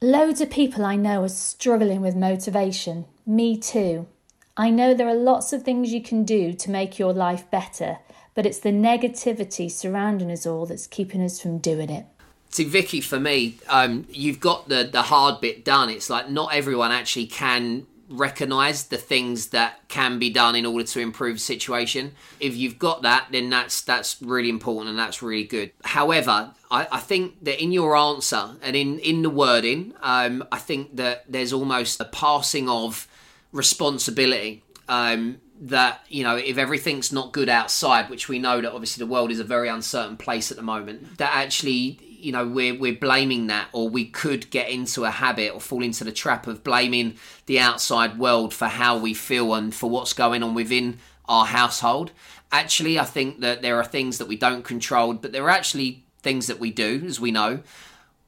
Loads 0.01 0.39
of 0.39 0.49
people 0.49 0.85
I 0.85 0.95
know 0.95 1.23
are 1.23 1.29
struggling 1.29 2.01
with 2.01 2.15
motivation. 2.15 3.05
Me 3.25 3.57
too. 3.57 4.07
I 4.55 4.69
know 4.69 4.93
there 4.93 5.09
are 5.09 5.13
lots 5.13 5.53
of 5.53 5.63
things 5.63 5.91
you 5.93 6.01
can 6.01 6.23
do 6.23 6.53
to 6.53 6.71
make 6.71 6.97
your 6.97 7.13
life 7.13 7.49
better, 7.51 7.99
but 8.33 8.45
it's 8.45 8.59
the 8.59 8.71
negativity 8.71 9.69
surrounding 9.69 10.31
us 10.31 10.45
all 10.45 10.65
that's 10.65 10.87
keeping 10.87 11.21
us 11.21 11.41
from 11.41 11.57
doing 11.57 11.89
it. 11.89 12.05
See, 12.49 12.63
Vicky, 12.63 12.99
for 12.99 13.19
me, 13.19 13.57
um, 13.67 14.07
you've 14.09 14.39
got 14.39 14.69
the 14.69 14.83
the 14.83 15.03
hard 15.03 15.39
bit 15.39 15.63
done. 15.63 15.89
It's 15.89 16.09
like 16.09 16.29
not 16.29 16.53
everyone 16.53 16.91
actually 16.91 17.27
can 17.27 17.85
recognize 18.09 18.87
the 18.87 18.97
things 18.97 19.47
that 19.49 19.87
can 19.87 20.17
be 20.17 20.31
done 20.31 20.55
in 20.55 20.65
order 20.65 20.83
to 20.83 20.99
improve 20.99 21.35
the 21.35 21.39
situation. 21.39 22.13
If 22.39 22.57
you've 22.57 22.79
got 22.79 23.03
that, 23.03 23.27
then 23.31 23.49
that's 23.49 23.81
that's 23.81 24.19
really 24.21 24.49
important 24.49 24.89
and 24.89 24.99
that's 24.99 25.21
really 25.21 25.43
good. 25.43 25.71
However, 25.83 26.51
I, 26.71 26.87
I 26.91 26.99
think 26.99 27.43
that 27.43 27.61
in 27.61 27.71
your 27.71 27.95
answer 27.95 28.55
and 28.61 28.75
in 28.75 28.99
in 28.99 29.21
the 29.21 29.29
wording, 29.29 29.93
um, 30.01 30.43
I 30.51 30.57
think 30.57 30.95
that 30.95 31.25
there's 31.29 31.53
almost 31.53 32.01
a 32.01 32.05
passing 32.05 32.67
of 32.67 33.07
responsibility. 33.51 34.63
Um, 34.87 35.39
that 35.61 36.05
you 36.07 36.23
know 36.23 36.37
if 36.37 36.57
everything's 36.57 37.11
not 37.11 37.33
good 37.33 37.49
outside 37.49 38.09
which 38.09 38.29
we 38.29 38.39
know 38.39 38.61
that 38.61 38.71
obviously 38.71 39.05
the 39.05 39.11
world 39.11 39.29
is 39.29 39.41
a 39.41 39.43
very 39.43 39.67
uncertain 39.67 40.15
place 40.15 40.51
at 40.51 40.57
the 40.57 40.63
moment 40.63 41.17
that 41.17 41.29
actually 41.35 41.99
you 42.19 42.31
know 42.31 42.47
we're 42.47 42.77
we're 42.77 42.95
blaming 42.95 43.47
that 43.47 43.67
or 43.71 43.89
we 43.89 44.05
could 44.05 44.49
get 44.49 44.69
into 44.69 45.05
a 45.05 45.09
habit 45.09 45.53
or 45.53 45.59
fall 45.59 45.83
into 45.83 46.03
the 46.03 46.11
trap 46.11 46.47
of 46.47 46.63
blaming 46.63 47.15
the 47.45 47.59
outside 47.59 48.17
world 48.17 48.53
for 48.53 48.67
how 48.67 48.97
we 48.97 49.13
feel 49.13 49.53
and 49.53 49.73
for 49.73 49.89
what's 49.89 50.13
going 50.13 50.43
on 50.43 50.53
within 50.53 50.97
our 51.25 51.45
household 51.45 52.11
actually 52.51 52.99
i 52.99 53.05
think 53.05 53.39
that 53.39 53.61
there 53.61 53.77
are 53.77 53.85
things 53.85 54.17
that 54.17 54.27
we 54.27 54.35
don't 54.35 54.63
control 54.63 55.13
but 55.13 55.31
there 55.31 55.43
are 55.43 55.49
actually 55.49 56.03
things 56.21 56.47
that 56.47 56.59
we 56.59 56.71
do 56.71 57.03
as 57.05 57.19
we 57.19 57.31
know 57.31 57.59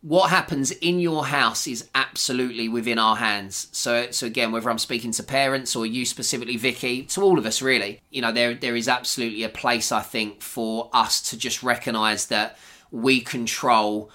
what 0.02 0.32
happens 0.32 0.72
in 0.72 1.00
your 1.00 1.28
house 1.28 1.68
is 1.68 1.88
absolutely 1.94 2.68
within 2.68 2.98
our 2.98 3.16
hands. 3.16 3.68
So, 3.72 4.10
so 4.10 4.26
again, 4.26 4.52
whether 4.52 4.70
I'm 4.70 4.80
speaking 4.80 5.12
to 5.12 5.24
parents 5.24 5.76
or 5.76 5.86
you 5.86 6.06
specifically, 6.06 6.58
Vicky, 6.58 7.04
to 7.04 7.22
all 7.22 7.38
of 7.38 7.46
us, 7.46 7.62
really, 7.62 8.02
you 8.10 8.22
know, 8.22 8.32
there 8.32 8.56
there 8.56 8.76
is 8.76 8.88
absolutely 8.88 9.44
a 9.44 9.50
place 9.50 9.92
I 9.92 10.02
think 10.02 10.42
for 10.42 10.90
us 10.92 11.22
to 11.30 11.38
just 11.38 11.62
recognise 11.62 12.28
that 12.28 12.58
we 12.92 13.22
control 13.22 14.12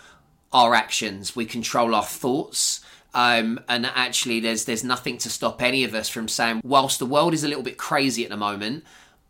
our 0.53 0.75
actions, 0.75 1.35
we 1.35 1.45
control 1.45 1.95
our 1.95 2.05
thoughts. 2.05 2.81
Um, 3.15 3.59
and 3.69 3.87
actually, 3.87 4.41
there's 4.41 4.67
there's 4.67 4.85
nothing 4.85 5.17
to 5.19 5.31
stop 5.31 5.63
any 5.63 5.85
of 5.85 5.95
us 5.95 6.09
from 6.09 6.29
saying, 6.29 6.61
whilst 6.63 6.99
the 6.99 7.07
world 7.07 7.33
is 7.33 7.45
a 7.45 7.49
little 7.49 7.63
bit 7.63 7.79
crazy 7.79 8.25
at 8.25 8.31
the 8.31 8.37
moment, 8.37 8.85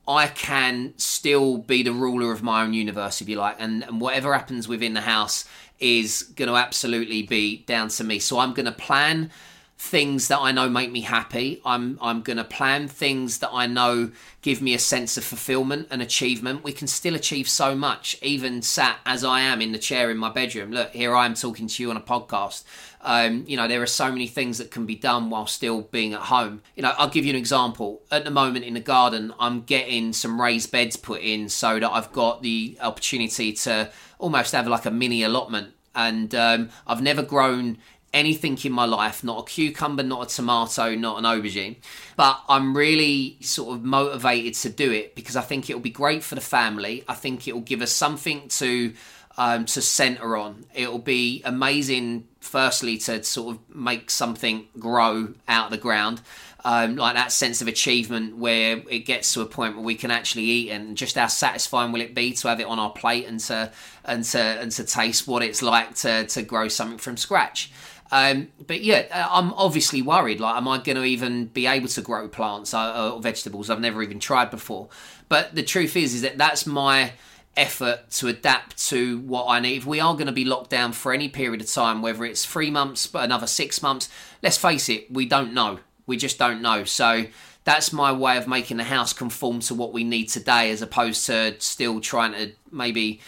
I 0.08 0.26
can 0.28 0.94
still 0.96 1.58
be 1.58 1.82
the 1.82 1.92
ruler 1.92 2.32
of 2.32 2.42
my 2.42 2.62
own 2.62 2.74
universe, 2.74 3.20
if 3.20 3.28
you 3.28 3.36
like, 3.36 3.56
and, 3.58 3.84
and 3.84 4.00
whatever 4.00 4.32
happens 4.34 4.66
within 4.66 4.94
the 4.94 5.00
house 5.00 5.44
is 5.78 6.22
going 6.22 6.48
to 6.48 6.56
absolutely 6.56 7.22
be 7.22 7.58
down 7.66 7.88
to 7.88 8.04
me. 8.04 8.18
So 8.18 8.38
I'm 8.38 8.54
going 8.54 8.66
to 8.66 8.72
plan 8.72 9.30
things 9.78 10.28
that 10.28 10.40
I 10.40 10.52
know 10.52 10.68
make 10.68 10.90
me 10.90 11.02
happy. 11.02 11.60
I'm 11.64 11.98
I'm 12.00 12.22
going 12.22 12.38
to 12.38 12.44
plan 12.44 12.88
things 12.88 13.38
that 13.38 13.50
I 13.52 13.66
know 13.66 14.10
give 14.40 14.62
me 14.62 14.74
a 14.74 14.78
sense 14.78 15.16
of 15.16 15.24
fulfillment 15.24 15.88
and 15.90 16.00
achievement. 16.00 16.64
We 16.64 16.72
can 16.72 16.86
still 16.86 17.14
achieve 17.14 17.48
so 17.48 17.74
much, 17.74 18.16
even 18.22 18.62
sat 18.62 18.98
as 19.04 19.22
I 19.22 19.40
am 19.40 19.60
in 19.60 19.72
the 19.72 19.78
chair 19.78 20.10
in 20.10 20.16
my 20.16 20.30
bedroom. 20.30 20.70
Look, 20.70 20.92
here 20.92 21.14
I 21.14 21.26
am 21.26 21.34
talking 21.34 21.66
to 21.66 21.82
you 21.82 21.90
on 21.90 21.96
a 21.96 22.00
podcast. 22.00 22.64
Um, 23.02 23.44
you 23.46 23.56
know, 23.56 23.68
there 23.68 23.82
are 23.82 23.86
so 23.86 24.10
many 24.10 24.26
things 24.26 24.58
that 24.58 24.70
can 24.70 24.86
be 24.86 24.96
done 24.96 25.30
while 25.30 25.46
still 25.46 25.82
being 25.82 26.14
at 26.14 26.22
home. 26.22 26.62
You 26.74 26.82
know, 26.82 26.94
I'll 26.96 27.08
give 27.08 27.24
you 27.24 27.30
an 27.30 27.38
example. 27.38 28.02
At 28.10 28.24
the 28.24 28.30
moment 28.30 28.64
in 28.64 28.74
the 28.74 28.80
garden, 28.80 29.32
I'm 29.38 29.62
getting 29.62 30.12
some 30.12 30.40
raised 30.40 30.72
beds 30.72 30.96
put 30.96 31.20
in 31.20 31.48
so 31.48 31.78
that 31.78 31.90
I've 31.90 32.12
got 32.12 32.42
the 32.42 32.78
opportunity 32.80 33.52
to 33.52 33.92
almost 34.18 34.52
have 34.52 34.66
like 34.66 34.86
a 34.86 34.90
mini 34.90 35.22
allotment. 35.22 35.74
And 35.94 36.34
um, 36.34 36.70
I've 36.86 37.00
never 37.00 37.22
grown 37.22 37.78
anything 38.16 38.58
in 38.64 38.72
my 38.72 38.86
life 38.86 39.22
not 39.22 39.38
a 39.38 39.44
cucumber, 39.44 40.02
not 40.02 40.32
a 40.32 40.34
tomato, 40.34 40.94
not 40.94 41.18
an 41.18 41.24
aubergine. 41.24 41.76
But 42.16 42.40
I'm 42.48 42.76
really 42.76 43.36
sort 43.42 43.76
of 43.76 43.84
motivated 43.84 44.54
to 44.54 44.70
do 44.70 44.90
it 44.90 45.14
because 45.14 45.36
I 45.36 45.42
think 45.42 45.68
it'll 45.68 45.80
be 45.80 45.90
great 45.90 46.24
for 46.24 46.34
the 46.34 46.40
family. 46.40 47.04
I 47.06 47.14
think 47.14 47.46
it'll 47.46 47.60
give 47.60 47.82
us 47.82 47.92
something 47.92 48.48
to. 48.48 48.94
Um, 49.38 49.66
to 49.66 49.82
center 49.82 50.34
on. 50.34 50.64
It'll 50.74 50.98
be 50.98 51.42
amazing, 51.44 52.26
firstly, 52.40 52.96
to 52.96 53.22
sort 53.22 53.56
of 53.56 53.76
make 53.76 54.08
something 54.10 54.66
grow 54.78 55.34
out 55.46 55.66
of 55.66 55.70
the 55.72 55.76
ground, 55.76 56.22
um, 56.64 56.96
like 56.96 57.16
that 57.16 57.30
sense 57.30 57.60
of 57.60 57.68
achievement 57.68 58.38
where 58.38 58.82
it 58.88 59.00
gets 59.00 59.34
to 59.34 59.42
a 59.42 59.46
point 59.46 59.76
where 59.76 59.84
we 59.84 59.94
can 59.94 60.10
actually 60.10 60.44
eat 60.44 60.70
and 60.70 60.96
just 60.96 61.16
how 61.16 61.26
satisfying 61.26 61.92
will 61.92 62.00
it 62.00 62.14
be 62.14 62.32
to 62.32 62.48
have 62.48 62.60
it 62.60 62.66
on 62.66 62.78
our 62.78 62.90
plate 62.90 63.26
and 63.28 63.38
to 63.40 63.70
and 64.06 64.24
to 64.24 64.38
and 64.38 64.72
to 64.72 64.84
taste 64.84 65.28
what 65.28 65.42
it's 65.42 65.60
like 65.60 65.94
to 65.96 66.26
to 66.26 66.42
grow 66.42 66.68
something 66.68 66.96
from 66.96 67.18
scratch. 67.18 67.70
Um, 68.12 68.48
but 68.66 68.82
yeah, 68.82 69.06
uh, 69.10 69.28
I'm 69.30 69.52
obviously 69.54 70.02
worried. 70.02 70.40
Like, 70.40 70.56
am 70.56 70.68
I 70.68 70.78
going 70.78 70.96
to 70.96 71.04
even 71.04 71.46
be 71.46 71.66
able 71.66 71.88
to 71.88 72.00
grow 72.00 72.28
plants 72.28 72.72
uh, 72.72 73.12
or 73.14 73.20
vegetables? 73.20 73.70
I've 73.70 73.80
never 73.80 74.02
even 74.02 74.20
tried 74.20 74.50
before. 74.50 74.88
But 75.28 75.54
the 75.54 75.62
truth 75.62 75.96
is, 75.96 76.14
is 76.14 76.22
that 76.22 76.38
that's 76.38 76.66
my 76.66 77.12
effort 77.56 78.10
to 78.10 78.28
adapt 78.28 78.76
to 78.88 79.18
what 79.20 79.46
I 79.48 79.60
need. 79.60 79.78
If 79.78 79.86
we 79.86 79.98
are 80.00 80.14
going 80.14 80.26
to 80.26 80.32
be 80.32 80.44
locked 80.44 80.70
down 80.70 80.92
for 80.92 81.12
any 81.12 81.28
period 81.28 81.60
of 81.60 81.70
time, 81.70 82.02
whether 82.02 82.24
it's 82.24 82.44
three 82.44 82.70
months, 82.70 83.06
but 83.06 83.24
another 83.24 83.46
six 83.46 83.82
months, 83.82 84.08
let's 84.42 84.58
face 84.58 84.88
it, 84.88 85.10
we 85.10 85.26
don't 85.26 85.52
know. 85.52 85.80
We 86.06 86.16
just 86.16 86.38
don't 86.38 86.62
know. 86.62 86.84
So 86.84 87.26
that's 87.64 87.92
my 87.92 88.12
way 88.12 88.36
of 88.36 88.46
making 88.46 88.76
the 88.76 88.84
house 88.84 89.12
conform 89.12 89.60
to 89.60 89.74
what 89.74 89.92
we 89.92 90.04
need 90.04 90.26
today, 90.26 90.70
as 90.70 90.82
opposed 90.82 91.26
to 91.26 91.56
still 91.58 92.00
trying 92.00 92.32
to 92.32 92.52
maybe 92.70 93.20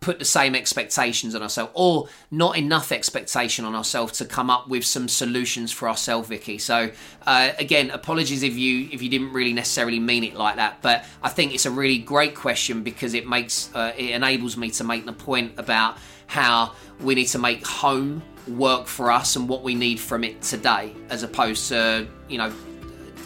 put 0.00 0.18
the 0.18 0.24
same 0.24 0.54
expectations 0.54 1.34
on 1.34 1.42
ourselves 1.42 1.70
or 1.74 2.08
not 2.30 2.56
enough 2.56 2.90
expectation 2.90 3.64
on 3.64 3.74
ourselves 3.74 4.18
to 4.18 4.24
come 4.24 4.50
up 4.50 4.68
with 4.68 4.84
some 4.84 5.08
solutions 5.08 5.70
for 5.70 5.88
ourselves 5.88 6.28
vicky 6.28 6.58
so 6.58 6.90
uh, 7.26 7.50
again 7.58 7.90
apologies 7.90 8.42
if 8.42 8.56
you 8.56 8.88
if 8.92 9.02
you 9.02 9.08
didn't 9.08 9.32
really 9.32 9.52
necessarily 9.52 10.00
mean 10.00 10.24
it 10.24 10.34
like 10.34 10.56
that 10.56 10.80
but 10.80 11.04
i 11.22 11.28
think 11.28 11.52
it's 11.52 11.66
a 11.66 11.70
really 11.70 11.98
great 11.98 12.34
question 12.34 12.82
because 12.82 13.14
it 13.14 13.28
makes 13.28 13.74
uh, 13.74 13.92
it 13.96 14.10
enables 14.10 14.56
me 14.56 14.70
to 14.70 14.84
make 14.84 15.04
the 15.04 15.12
point 15.12 15.52
about 15.58 15.98
how 16.26 16.72
we 17.00 17.14
need 17.14 17.26
to 17.26 17.38
make 17.38 17.66
home 17.66 18.22
work 18.46 18.86
for 18.86 19.10
us 19.10 19.36
and 19.36 19.48
what 19.48 19.62
we 19.62 19.74
need 19.74 19.98
from 19.98 20.24
it 20.24 20.40
today, 20.42 20.94
as 21.08 21.22
opposed 21.22 21.68
to, 21.68 22.06
you 22.28 22.38
know, 22.38 22.52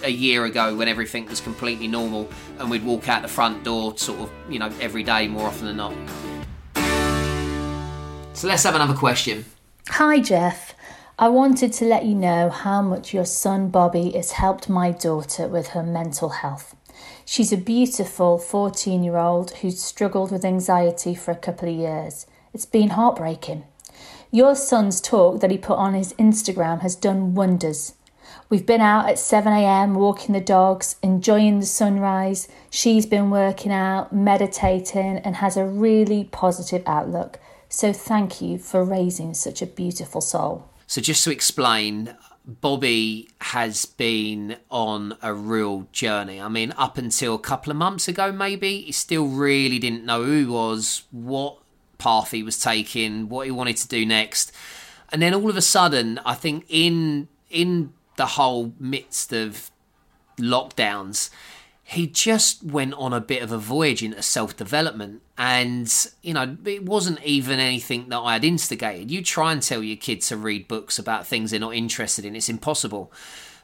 a 0.02 0.10
year 0.10 0.44
ago 0.44 0.74
when 0.74 0.88
everything 0.88 1.26
was 1.26 1.40
completely 1.40 1.88
normal 1.88 2.28
and 2.58 2.70
we'd 2.70 2.84
walk 2.84 3.08
out 3.08 3.22
the 3.22 3.28
front 3.28 3.64
door 3.64 3.96
sort 3.96 4.20
of, 4.20 4.30
you 4.48 4.58
know, 4.58 4.70
every 4.80 5.02
day 5.02 5.26
more 5.28 5.46
often 5.46 5.66
than 5.66 5.76
not. 5.76 5.94
So 8.34 8.48
let's 8.48 8.64
have 8.64 8.74
another 8.74 8.94
question. 8.94 9.44
Hi, 9.90 10.18
Jeff. 10.18 10.74
I 11.16 11.28
wanted 11.28 11.72
to 11.74 11.84
let 11.84 12.04
you 12.04 12.16
know 12.16 12.50
how 12.50 12.82
much 12.82 13.14
your 13.14 13.24
son 13.24 13.68
Bobby 13.68 14.10
has 14.10 14.32
helped 14.32 14.68
my 14.68 14.90
daughter 14.90 15.46
with 15.46 15.68
her 15.68 15.84
mental 15.84 16.30
health. 16.30 16.74
She's 17.24 17.52
a 17.52 17.56
beautiful 17.56 18.38
14 18.38 19.04
year 19.04 19.18
old 19.18 19.52
who's 19.58 19.80
struggled 19.80 20.32
with 20.32 20.44
anxiety 20.44 21.14
for 21.14 21.30
a 21.30 21.36
couple 21.36 21.68
of 21.68 21.76
years. 21.76 22.26
It's 22.52 22.66
been 22.66 22.90
heartbreaking. 22.90 23.64
Your 24.32 24.56
son's 24.56 25.00
talk 25.00 25.40
that 25.40 25.52
he 25.52 25.58
put 25.58 25.78
on 25.78 25.94
his 25.94 26.12
Instagram 26.14 26.80
has 26.80 26.96
done 26.96 27.36
wonders. 27.36 27.94
We've 28.48 28.66
been 28.66 28.80
out 28.80 29.08
at 29.08 29.16
7am 29.16 29.94
walking 29.94 30.32
the 30.32 30.40
dogs, 30.40 30.96
enjoying 31.04 31.60
the 31.60 31.66
sunrise. 31.66 32.48
She's 32.68 33.06
been 33.06 33.30
working 33.30 33.70
out, 33.70 34.12
meditating, 34.12 35.18
and 35.18 35.36
has 35.36 35.56
a 35.56 35.64
really 35.64 36.24
positive 36.24 36.82
outlook. 36.84 37.38
So, 37.74 37.92
thank 37.92 38.40
you 38.40 38.58
for 38.58 38.84
raising 38.84 39.34
such 39.34 39.60
a 39.60 39.66
beautiful 39.66 40.20
soul. 40.20 40.70
So, 40.86 41.00
just 41.00 41.24
to 41.24 41.32
explain, 41.32 42.14
Bobby 42.46 43.30
has 43.40 43.84
been 43.84 44.58
on 44.70 45.16
a 45.20 45.34
real 45.34 45.88
journey. 45.90 46.40
I 46.40 46.46
mean, 46.46 46.72
up 46.76 46.98
until 46.98 47.34
a 47.34 47.38
couple 47.40 47.72
of 47.72 47.76
months 47.76 48.06
ago, 48.06 48.30
maybe, 48.30 48.82
he 48.82 48.92
still 48.92 49.26
really 49.26 49.80
didn't 49.80 50.04
know 50.04 50.22
who 50.22 50.38
he 50.38 50.44
was, 50.44 51.02
what 51.10 51.58
path 51.98 52.30
he 52.30 52.44
was 52.44 52.60
taking, 52.60 53.28
what 53.28 53.46
he 53.46 53.50
wanted 53.50 53.76
to 53.78 53.88
do 53.88 54.06
next. 54.06 54.52
And 55.10 55.20
then 55.20 55.34
all 55.34 55.50
of 55.50 55.56
a 55.56 55.62
sudden, 55.62 56.20
I 56.24 56.34
think 56.34 56.66
in 56.68 57.26
in 57.50 57.92
the 58.14 58.26
whole 58.26 58.72
midst 58.78 59.32
of 59.32 59.72
lockdowns, 60.38 61.28
he 61.94 62.06
just 62.06 62.62
went 62.62 62.94
on 62.94 63.12
a 63.12 63.20
bit 63.20 63.42
of 63.42 63.52
a 63.52 63.58
voyage 63.58 64.02
into 64.02 64.22
self 64.22 64.56
development. 64.56 65.22
And, 65.38 65.92
you 66.22 66.34
know, 66.34 66.56
it 66.64 66.84
wasn't 66.84 67.22
even 67.24 67.58
anything 67.58 68.08
that 68.10 68.18
I 68.18 68.34
had 68.34 68.44
instigated. 68.44 69.10
You 69.10 69.22
try 69.22 69.52
and 69.52 69.62
tell 69.62 69.82
your 69.82 69.96
kid 69.96 70.20
to 70.22 70.36
read 70.36 70.68
books 70.68 70.98
about 70.98 71.26
things 71.26 71.50
they're 71.50 71.60
not 71.60 71.74
interested 71.74 72.24
in, 72.24 72.36
it's 72.36 72.48
impossible. 72.48 73.12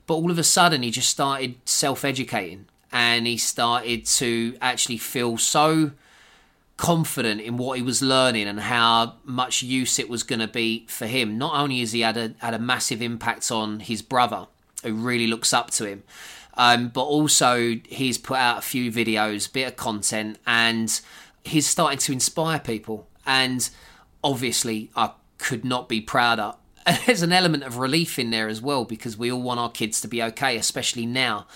But 0.06 0.14
all 0.14 0.30
of 0.30 0.38
a 0.38 0.44
sudden, 0.44 0.82
he 0.82 0.90
just 0.90 1.08
started 1.08 1.56
self 1.64 2.04
educating 2.04 2.66
and 2.92 3.26
he 3.26 3.37
started 3.37 4.06
to 4.06 4.56
actually 4.60 4.99
feel 4.99 5.38
so 5.38 5.92
confident 6.76 7.40
in 7.40 7.56
what 7.56 7.76
he 7.76 7.82
was 7.82 8.00
learning 8.00 8.49
and 8.49 8.58
how 8.58 9.14
much 9.25 9.62
use 9.62 9.99
it 9.99 10.08
was 10.08 10.22
going 10.22 10.40
to 10.40 10.49
be 10.49 10.87
for 10.88 11.06
him. 11.06 11.37
Not 11.37 11.54
only 11.54 11.80
has 11.80 11.92
he 11.92 12.00
had 12.00 12.16
a 12.16 12.34
had 12.38 12.54
a 12.54 12.58
massive 12.58 13.02
impact 13.02 13.50
on 13.50 13.80
his 13.80 14.02
brother, 14.02 14.46
who 14.82 14.94
really 14.94 15.26
looks 15.26 15.52
up 15.52 15.70
to 15.72 15.84
him, 15.84 16.02
um, 16.54 16.88
but 16.88 17.02
also 17.02 17.76
he's 17.88 18.19
put 18.19 18.38
out 18.38 18.59
a 18.59 18.62
few 18.62 18.90
videos, 18.90 19.52
bit 19.52 19.69
of 19.69 19.76
content, 19.76 20.38
and 20.47 21.00
he's 21.45 21.66
starting 21.66 21.99
to 21.99 22.12
inspire 22.12 22.59
people. 22.59 23.09
And 23.26 23.69
obviously, 24.23 24.90
I 24.97 25.12
could 25.38 25.64
not 25.64 25.88
be 25.88 26.00
prouder. 26.00 26.54
There's 27.07 27.23
an 27.23 27.33
element 27.33 27.62
of 27.62 27.78
relief 27.78 28.19
in 28.19 28.30
there 28.30 28.49
as 28.49 28.61
well 28.61 28.85
because 28.85 29.16
we 29.16 29.30
all 29.30 29.42
want 29.42 29.61
our 29.61 29.71
kids 29.71 30.00
to 30.02 30.09
be 30.09 30.23
okay, 30.23 30.57
especially 30.57 31.07
now. 31.07 31.47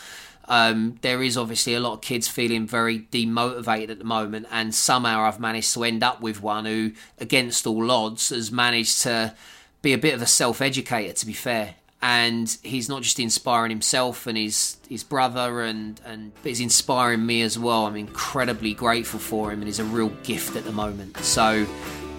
Um, 0.46 0.98
there 1.00 1.22
is 1.22 1.38
obviously 1.38 1.74
a 1.74 1.80
lot 1.80 1.94
of 1.94 2.00
kids 2.02 2.28
feeling 2.28 2.66
very 2.66 3.00
demotivated 3.00 3.90
at 3.90 3.98
the 3.98 4.04
moment, 4.04 4.46
and 4.50 4.74
somehow 4.74 5.22
I've 5.22 5.40
managed 5.40 5.72
to 5.74 5.84
end 5.84 6.02
up 6.02 6.20
with 6.20 6.42
one 6.42 6.66
who, 6.66 6.92
against 7.18 7.66
all 7.66 7.90
odds, 7.90 8.28
has 8.28 8.52
managed 8.52 9.02
to 9.02 9.34
be 9.80 9.92
a 9.94 9.98
bit 9.98 10.14
of 10.14 10.20
a 10.20 10.26
self 10.26 10.60
educator, 10.60 11.14
to 11.14 11.26
be 11.26 11.32
fair. 11.32 11.76
And 12.02 12.56
he's 12.62 12.88
not 12.88 13.02
just 13.02 13.18
inspiring 13.18 13.70
himself 13.70 14.26
and 14.26 14.36
his 14.36 14.76
his 14.88 15.02
brother, 15.02 15.62
and, 15.62 16.00
and 16.04 16.32
but 16.42 16.50
he's 16.50 16.60
inspiring 16.60 17.24
me 17.24 17.40
as 17.42 17.58
well. 17.58 17.86
I'm 17.86 17.96
incredibly 17.96 18.74
grateful 18.74 19.18
for 19.18 19.50
him, 19.50 19.60
and 19.60 19.68
he's 19.68 19.78
a 19.78 19.84
real 19.84 20.10
gift 20.22 20.54
at 20.54 20.64
the 20.64 20.72
moment. 20.72 21.16
So, 21.18 21.64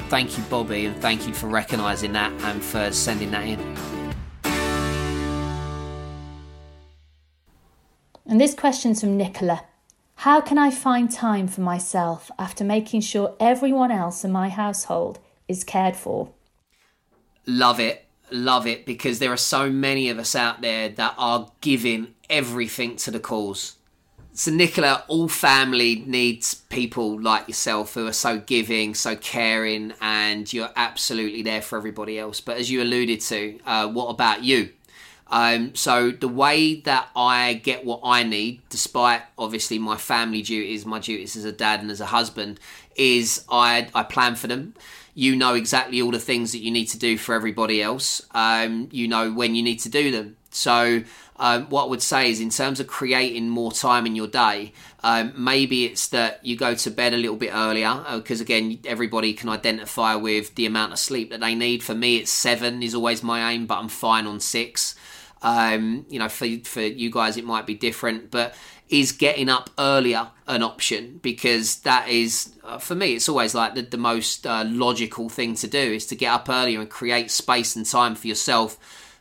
thank 0.09 0.37
you, 0.37 0.43
Bobby, 0.45 0.85
and 0.85 0.99
thank 1.01 1.27
you 1.27 1.33
for 1.33 1.47
recognising 1.47 2.13
that 2.13 2.31
and 2.41 2.63
for 2.63 2.91
sending 2.91 3.29
that 3.31 3.45
in. 3.45 3.59
And 8.25 8.41
this 8.41 8.55
question's 8.55 9.01
from 9.01 9.17
Nicola. 9.17 9.65
How 10.15 10.41
can 10.41 10.57
I 10.57 10.71
find 10.71 11.11
time 11.11 11.47
for 11.47 11.61
myself 11.61 12.31
after 12.39 12.63
making 12.63 13.01
sure 13.01 13.35
everyone 13.39 13.91
else 13.91 14.23
in 14.23 14.31
my 14.31 14.49
household 14.49 15.19
is 15.47 15.63
cared 15.63 15.95
for. 15.95 16.29
Love 17.45 17.79
it. 17.79 18.04
Love 18.31 18.65
it 18.65 18.85
because 18.85 19.19
there 19.19 19.31
are 19.31 19.37
so 19.37 19.69
many 19.69 20.09
of 20.09 20.17
us 20.17 20.35
out 20.35 20.61
there 20.61 20.89
that 20.89 21.13
are 21.17 21.51
giving 21.61 22.13
everything 22.29 22.95
to 22.97 23.11
the 23.11 23.19
cause. 23.19 23.75
So, 24.33 24.51
Nicola, 24.51 25.05
all 25.07 25.29
family 25.29 26.03
needs 26.05 26.55
people 26.55 27.21
like 27.21 27.47
yourself 27.47 27.93
who 27.93 28.05
are 28.05 28.11
so 28.13 28.37
giving, 28.39 28.93
so 28.93 29.15
caring, 29.15 29.93
and 30.01 30.51
you're 30.51 30.71
absolutely 30.75 31.41
there 31.41 31.61
for 31.61 31.77
everybody 31.77 32.19
else. 32.19 32.41
But 32.41 32.57
as 32.57 32.69
you 32.69 32.81
alluded 32.81 33.21
to, 33.21 33.59
uh, 33.65 33.87
what 33.87 34.07
about 34.07 34.43
you? 34.43 34.71
Um, 35.27 35.73
so 35.73 36.11
the 36.11 36.27
way 36.27 36.75
that 36.81 37.09
I 37.15 37.53
get 37.53 37.85
what 37.85 38.01
I 38.03 38.23
need, 38.23 38.61
despite 38.69 39.21
obviously 39.37 39.79
my 39.79 39.97
family 39.97 40.41
duties, 40.41 40.85
my 40.85 40.99
duties 40.99 41.35
as 41.35 41.45
a 41.45 41.51
dad 41.51 41.79
and 41.79 41.89
as 41.89 42.01
a 42.01 42.07
husband, 42.07 42.59
is 42.95 43.45
I 43.49 43.87
I 43.95 44.03
plan 44.03 44.35
for 44.35 44.47
them. 44.47 44.75
You 45.15 45.35
know 45.35 45.55
exactly 45.55 46.01
all 46.01 46.11
the 46.11 46.19
things 46.19 46.51
that 46.51 46.59
you 46.59 46.69
need 46.69 46.85
to 46.87 46.99
do 46.99 47.17
for 47.17 47.33
everybody 47.33 47.81
else. 47.81 48.21
Um, 48.31 48.89
you 48.91 49.07
know 49.07 49.31
when 49.31 49.55
you 49.55 49.63
need 49.63 49.79
to 49.79 49.89
do 49.89 50.11
them. 50.11 50.37
So 50.51 51.03
um, 51.37 51.65
what 51.65 51.83
I 51.83 51.87
would 51.87 52.01
say 52.01 52.29
is, 52.29 52.39
in 52.39 52.49
terms 52.49 52.79
of 52.79 52.87
creating 52.87 53.49
more 53.49 53.71
time 53.71 54.05
in 54.05 54.15
your 54.15 54.27
day, 54.27 54.71
um, 55.03 55.33
maybe 55.37 55.85
it's 55.85 56.07
that 56.09 56.45
you 56.45 56.55
go 56.55 56.75
to 56.75 56.91
bed 56.91 57.13
a 57.13 57.17
little 57.17 57.35
bit 57.35 57.51
earlier 57.53 58.03
because, 58.13 58.39
uh, 58.39 58.43
again, 58.43 58.79
everybody 58.85 59.33
can 59.33 59.49
identify 59.49 60.15
with 60.15 60.55
the 60.55 60.65
amount 60.65 60.93
of 60.93 60.99
sleep 60.99 61.31
that 61.31 61.41
they 61.41 61.53
need. 61.55 61.83
For 61.83 61.93
me, 61.93 62.17
it's 62.17 62.31
seven 62.31 62.81
is 62.81 62.95
always 62.95 63.21
my 63.21 63.51
aim, 63.51 63.65
but 63.67 63.79
I'm 63.79 63.89
fine 63.89 64.27
on 64.27 64.39
six. 64.39 64.95
Um, 65.41 66.05
you 66.09 66.19
know, 66.19 66.29
for 66.29 66.47
for 66.63 66.81
you 66.81 67.11
guys, 67.11 67.35
it 67.35 67.43
might 67.43 67.65
be 67.65 67.75
different, 67.75 68.31
but 68.31 68.55
is 68.89 69.11
getting 69.11 69.49
up 69.49 69.69
earlier 69.79 70.27
an 70.47 70.61
option 70.61 71.19
because 71.23 71.77
that 71.79 72.07
is 72.07 72.53
uh, 72.63 72.77
for 72.77 72.93
me 72.93 73.15
it's 73.15 73.27
always 73.27 73.55
like 73.55 73.73
the, 73.73 73.81
the 73.81 73.97
most 73.97 74.45
uh, 74.45 74.63
logical 74.67 75.27
thing 75.27 75.55
to 75.55 75.67
do 75.67 75.79
is 75.79 76.05
to 76.05 76.15
get 76.15 76.31
up 76.31 76.47
earlier 76.49 76.79
and 76.79 76.89
create 76.89 77.31
space 77.31 77.75
and 77.75 77.85
time 77.85 78.13
for 78.13 78.27
yourself 78.27 78.77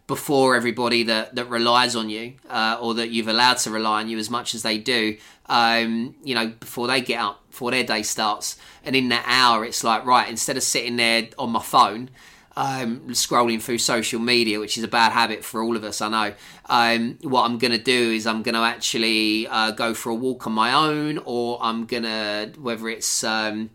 before 0.06 0.54
everybody 0.54 1.02
that, 1.04 1.34
that 1.34 1.48
relies 1.48 1.96
on 1.96 2.10
you 2.10 2.34
uh, 2.50 2.76
or 2.78 2.92
that 2.92 3.08
you've 3.08 3.28
allowed 3.28 3.56
to 3.56 3.70
rely 3.70 4.00
on 4.00 4.08
you 4.08 4.18
as 4.18 4.28
much 4.28 4.54
as 4.54 4.62
they 4.62 4.76
do 4.76 5.16
um, 5.46 6.14
you 6.22 6.34
know 6.34 6.48
before 6.60 6.86
they 6.86 7.00
get 7.00 7.20
up 7.20 7.40
before 7.48 7.70
their 7.70 7.84
day 7.84 8.02
starts. 8.02 8.58
And 8.84 8.94
in 8.94 9.08
that 9.08 9.24
hour 9.26 9.64
it's 9.64 9.82
like 9.82 10.04
right 10.04 10.28
instead 10.28 10.58
of 10.58 10.62
sitting 10.62 10.96
there 10.96 11.28
on 11.38 11.50
my 11.50 11.62
phone 11.62 12.10
um, 12.56 13.00
scrolling 13.10 13.60
through 13.60 13.78
social 13.78 14.20
media, 14.20 14.60
which 14.60 14.78
is 14.78 14.84
a 14.84 14.88
bad 14.88 15.12
habit 15.12 15.44
for 15.44 15.62
all 15.62 15.76
of 15.76 15.84
us, 15.84 16.00
I 16.00 16.08
know. 16.08 16.34
Um, 16.66 17.18
what 17.22 17.44
I'm 17.44 17.58
going 17.58 17.72
to 17.72 17.82
do 17.82 18.12
is 18.12 18.26
I'm 18.26 18.42
going 18.42 18.54
to 18.54 18.60
actually 18.60 19.46
uh, 19.48 19.72
go 19.72 19.94
for 19.94 20.10
a 20.10 20.14
walk 20.14 20.46
on 20.46 20.52
my 20.52 20.72
own, 20.72 21.18
or 21.24 21.58
I'm 21.60 21.86
going 21.86 22.04
to, 22.04 22.52
whether 22.58 22.88
it's, 22.88 23.24
um, 23.24 23.70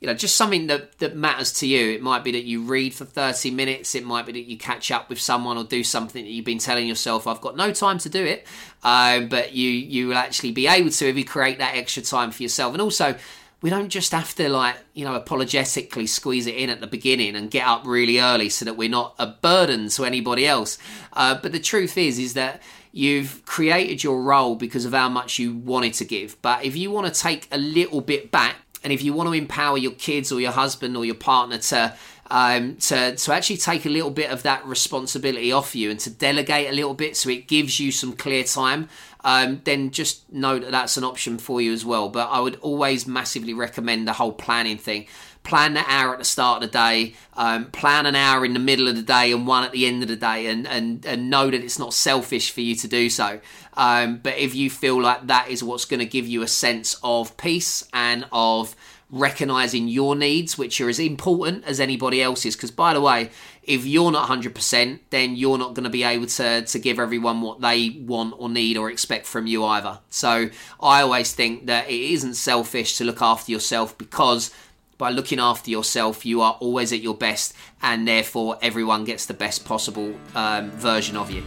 you 0.00 0.08
know, 0.08 0.14
just 0.14 0.36
something 0.36 0.66
that, 0.66 0.98
that 0.98 1.16
matters 1.16 1.52
to 1.54 1.66
you. 1.68 1.92
It 1.92 2.02
might 2.02 2.24
be 2.24 2.32
that 2.32 2.44
you 2.44 2.62
read 2.62 2.92
for 2.92 3.04
30 3.04 3.52
minutes, 3.52 3.94
it 3.94 4.04
might 4.04 4.26
be 4.26 4.32
that 4.32 4.44
you 4.44 4.58
catch 4.58 4.90
up 4.90 5.08
with 5.08 5.20
someone 5.20 5.56
or 5.56 5.64
do 5.64 5.84
something 5.84 6.24
that 6.24 6.30
you've 6.30 6.44
been 6.44 6.58
telling 6.58 6.88
yourself, 6.88 7.26
I've 7.26 7.40
got 7.40 7.56
no 7.56 7.72
time 7.72 7.98
to 7.98 8.08
do 8.08 8.24
it. 8.24 8.46
Um, 8.82 9.28
but 9.28 9.54
you, 9.54 9.70
you 9.70 10.08
will 10.08 10.16
actually 10.16 10.50
be 10.50 10.66
able 10.66 10.90
to 10.90 11.08
if 11.08 11.16
you 11.16 11.24
create 11.24 11.58
that 11.58 11.76
extra 11.76 12.02
time 12.02 12.32
for 12.32 12.42
yourself. 12.42 12.74
And 12.74 12.82
also, 12.82 13.16
we 13.62 13.70
don't 13.70 13.88
just 13.88 14.12
have 14.12 14.34
to 14.34 14.48
like 14.48 14.76
you 14.92 15.04
know 15.04 15.14
apologetically 15.14 16.06
squeeze 16.06 16.46
it 16.46 16.54
in 16.54 16.70
at 16.70 16.80
the 16.80 16.86
beginning 16.86 17.36
and 17.36 17.50
get 17.50 17.66
up 17.66 17.86
really 17.86 18.20
early 18.20 18.48
so 18.48 18.64
that 18.64 18.76
we're 18.76 18.88
not 18.88 19.14
a 19.18 19.26
burden 19.26 19.88
to 19.88 20.04
anybody 20.04 20.46
else. 20.46 20.78
Uh, 21.12 21.38
but 21.40 21.52
the 21.52 21.60
truth 21.60 21.96
is 21.96 22.18
is 22.18 22.34
that 22.34 22.62
you've 22.92 23.44
created 23.44 24.04
your 24.04 24.22
role 24.22 24.54
because 24.54 24.84
of 24.84 24.92
how 24.92 25.08
much 25.08 25.38
you 25.38 25.52
wanted 25.52 25.92
to 25.94 26.04
give. 26.04 26.40
But 26.42 26.64
if 26.64 26.76
you 26.76 26.90
want 26.90 27.12
to 27.12 27.20
take 27.20 27.48
a 27.50 27.58
little 27.58 28.00
bit 28.00 28.30
back 28.30 28.56
and 28.84 28.92
if 28.92 29.02
you 29.02 29.12
want 29.12 29.28
to 29.28 29.32
empower 29.32 29.78
your 29.78 29.92
kids 29.92 30.30
or 30.30 30.40
your 30.40 30.52
husband 30.52 30.96
or 30.96 31.04
your 31.04 31.16
partner 31.16 31.58
to 31.58 31.94
um, 32.30 32.76
to 32.76 33.16
to 33.16 33.32
actually 33.32 33.58
take 33.58 33.84
a 33.84 33.88
little 33.88 34.10
bit 34.10 34.30
of 34.30 34.42
that 34.44 34.64
responsibility 34.64 35.52
off 35.52 35.74
you 35.74 35.90
and 35.90 36.00
to 36.00 36.10
delegate 36.10 36.70
a 36.70 36.72
little 36.72 36.94
bit 36.94 37.16
so 37.16 37.28
it 37.28 37.46
gives 37.46 37.78
you 37.78 37.92
some 37.92 38.14
clear 38.14 38.44
time 38.44 38.88
um, 39.24 39.62
then 39.64 39.90
just 39.90 40.30
know 40.32 40.58
that 40.58 40.70
that's 40.70 40.96
an 40.96 41.04
option 41.04 41.38
for 41.38 41.60
you 41.60 41.72
as 41.72 41.84
well. 41.84 42.08
But 42.08 42.28
I 42.30 42.40
would 42.40 42.56
always 42.56 43.06
massively 43.06 43.54
recommend 43.54 44.06
the 44.06 44.12
whole 44.12 44.32
planning 44.32 44.76
thing. 44.76 45.06
Plan 45.42 45.74
the 45.74 45.84
hour 45.86 46.12
at 46.12 46.18
the 46.18 46.24
start 46.24 46.62
of 46.62 46.70
the 46.70 46.78
day, 46.78 47.14
um, 47.34 47.66
plan 47.66 48.06
an 48.06 48.14
hour 48.14 48.46
in 48.46 48.54
the 48.54 48.58
middle 48.58 48.88
of 48.88 48.96
the 48.96 49.02
day 49.02 49.30
and 49.30 49.46
one 49.46 49.62
at 49.62 49.72
the 49.72 49.84
end 49.84 50.02
of 50.02 50.08
the 50.08 50.16
day, 50.16 50.46
and, 50.46 50.66
and, 50.66 51.04
and 51.04 51.28
know 51.28 51.50
that 51.50 51.62
it's 51.62 51.78
not 51.78 51.92
selfish 51.92 52.50
for 52.50 52.62
you 52.62 52.74
to 52.76 52.88
do 52.88 53.10
so. 53.10 53.40
Um, 53.74 54.20
but 54.22 54.38
if 54.38 54.54
you 54.54 54.70
feel 54.70 55.02
like 55.02 55.26
that 55.26 55.48
is 55.48 55.62
what's 55.62 55.84
going 55.84 56.00
to 56.00 56.06
give 56.06 56.26
you 56.26 56.40
a 56.40 56.48
sense 56.48 56.98
of 57.02 57.36
peace 57.36 57.86
and 57.92 58.26
of 58.32 58.74
recognizing 59.14 59.88
your 59.88 60.16
needs, 60.16 60.58
which 60.58 60.80
are 60.80 60.88
as 60.88 60.98
important 60.98 61.64
as 61.64 61.80
anybody 61.80 62.20
else's. 62.20 62.56
Because, 62.56 62.70
by 62.70 62.92
the 62.92 63.00
way, 63.00 63.30
if 63.62 63.86
you're 63.86 64.10
not 64.10 64.28
100%, 64.28 64.98
then 65.10 65.36
you're 65.36 65.56
not 65.56 65.74
going 65.74 65.84
to 65.84 65.90
be 65.90 66.02
able 66.02 66.26
to, 66.26 66.62
to 66.62 66.78
give 66.78 66.98
everyone 66.98 67.40
what 67.40 67.60
they 67.60 67.90
want 67.90 68.34
or 68.36 68.48
need 68.48 68.76
or 68.76 68.90
expect 68.90 69.26
from 69.26 69.46
you 69.46 69.64
either. 69.64 70.00
So, 70.10 70.50
I 70.80 71.02
always 71.02 71.32
think 71.32 71.66
that 71.66 71.88
it 71.88 72.00
isn't 72.12 72.34
selfish 72.34 72.98
to 72.98 73.04
look 73.04 73.22
after 73.22 73.52
yourself 73.52 73.96
because 73.96 74.50
by 74.98 75.10
looking 75.10 75.38
after 75.38 75.70
yourself, 75.70 76.26
you 76.26 76.40
are 76.40 76.56
always 76.60 76.92
at 76.92 77.00
your 77.00 77.14
best, 77.14 77.54
and 77.82 78.06
therefore, 78.06 78.58
everyone 78.62 79.04
gets 79.04 79.26
the 79.26 79.34
best 79.34 79.64
possible 79.64 80.14
um, 80.34 80.70
version 80.72 81.16
of 81.16 81.30
you. 81.30 81.42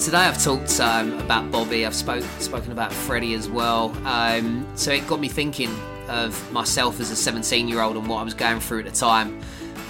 Today 0.00 0.16
I've 0.16 0.42
talked 0.42 0.80
um, 0.80 1.12
about 1.20 1.50
Bobby. 1.50 1.84
I've 1.84 1.94
spoke, 1.94 2.24
spoken 2.38 2.72
about 2.72 2.90
Freddie 2.90 3.34
as 3.34 3.50
well. 3.50 3.94
Um, 4.06 4.66
so 4.74 4.92
it 4.92 5.06
got 5.06 5.20
me 5.20 5.28
thinking 5.28 5.68
of 6.08 6.52
myself 6.52 7.00
as 7.00 7.10
a 7.10 7.16
17 7.16 7.68
year 7.68 7.82
old 7.82 7.98
and 7.98 8.08
what 8.08 8.16
I 8.16 8.22
was 8.22 8.32
going 8.32 8.60
through 8.60 8.78
at 8.78 8.84
the 8.86 8.92
time, 8.92 9.38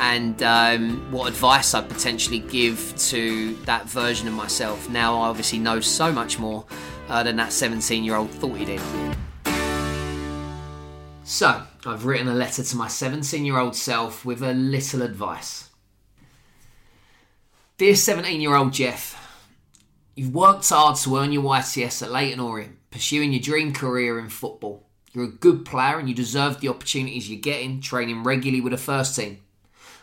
and 0.01 0.43
um, 0.43 1.13
what 1.13 1.29
advice 1.29 1.75
I'd 1.75 1.89
potentially 1.89 2.41
give 2.41 2.93
to 3.11 3.55
that 3.67 3.89
version 3.89 4.27
of 4.27 4.35
myself. 4.35 4.91
Now 4.91 5.17
I 5.17 5.29
obviously 5.29 5.61
know 5.61 5.79
so 5.79 6.11
much 6.11 6.41
more 6.41 6.65
uh, 7.09 7.23
than 7.23 7.37
that 7.37 7.53
17 7.53 8.03
year 8.03 8.17
old 8.17 8.33
thought 8.33 8.59
he 8.59 8.65
did. 8.65 8.81
So 11.23 11.63
I've 11.87 12.05
written 12.05 12.27
a 12.27 12.35
letter 12.35 12.65
to 12.65 12.77
my 12.77 12.89
17 12.89 13.45
year 13.45 13.59
old 13.59 13.77
self 13.77 14.25
with 14.25 14.43
a 14.43 14.55
little 14.55 15.03
advice. 15.03 15.71
Dear 17.79 17.95
17 17.95 18.41
year 18.41 18.57
old 18.57 18.73
Jeff, 18.73 19.30
You've 20.21 20.35
worked 20.35 20.69
hard 20.69 20.97
to 20.97 21.17
earn 21.17 21.33
your 21.33 21.43
YTS 21.45 22.03
at 22.03 22.11
Leyton 22.11 22.41
Orient, 22.41 22.77
pursuing 22.91 23.33
your 23.33 23.41
dream 23.41 23.73
career 23.73 24.19
in 24.19 24.29
football. 24.29 24.87
You're 25.15 25.25
a 25.25 25.29
good 25.29 25.65
player 25.65 25.99
and 25.99 26.11
you 26.11 26.15
deserve 26.15 26.61
the 26.61 26.69
opportunities 26.69 27.31
you're 27.31 27.41
getting 27.41 27.81
training 27.81 28.23
regularly 28.23 28.61
with 28.61 28.73
the 28.73 28.77
first 28.77 29.17
team. 29.17 29.39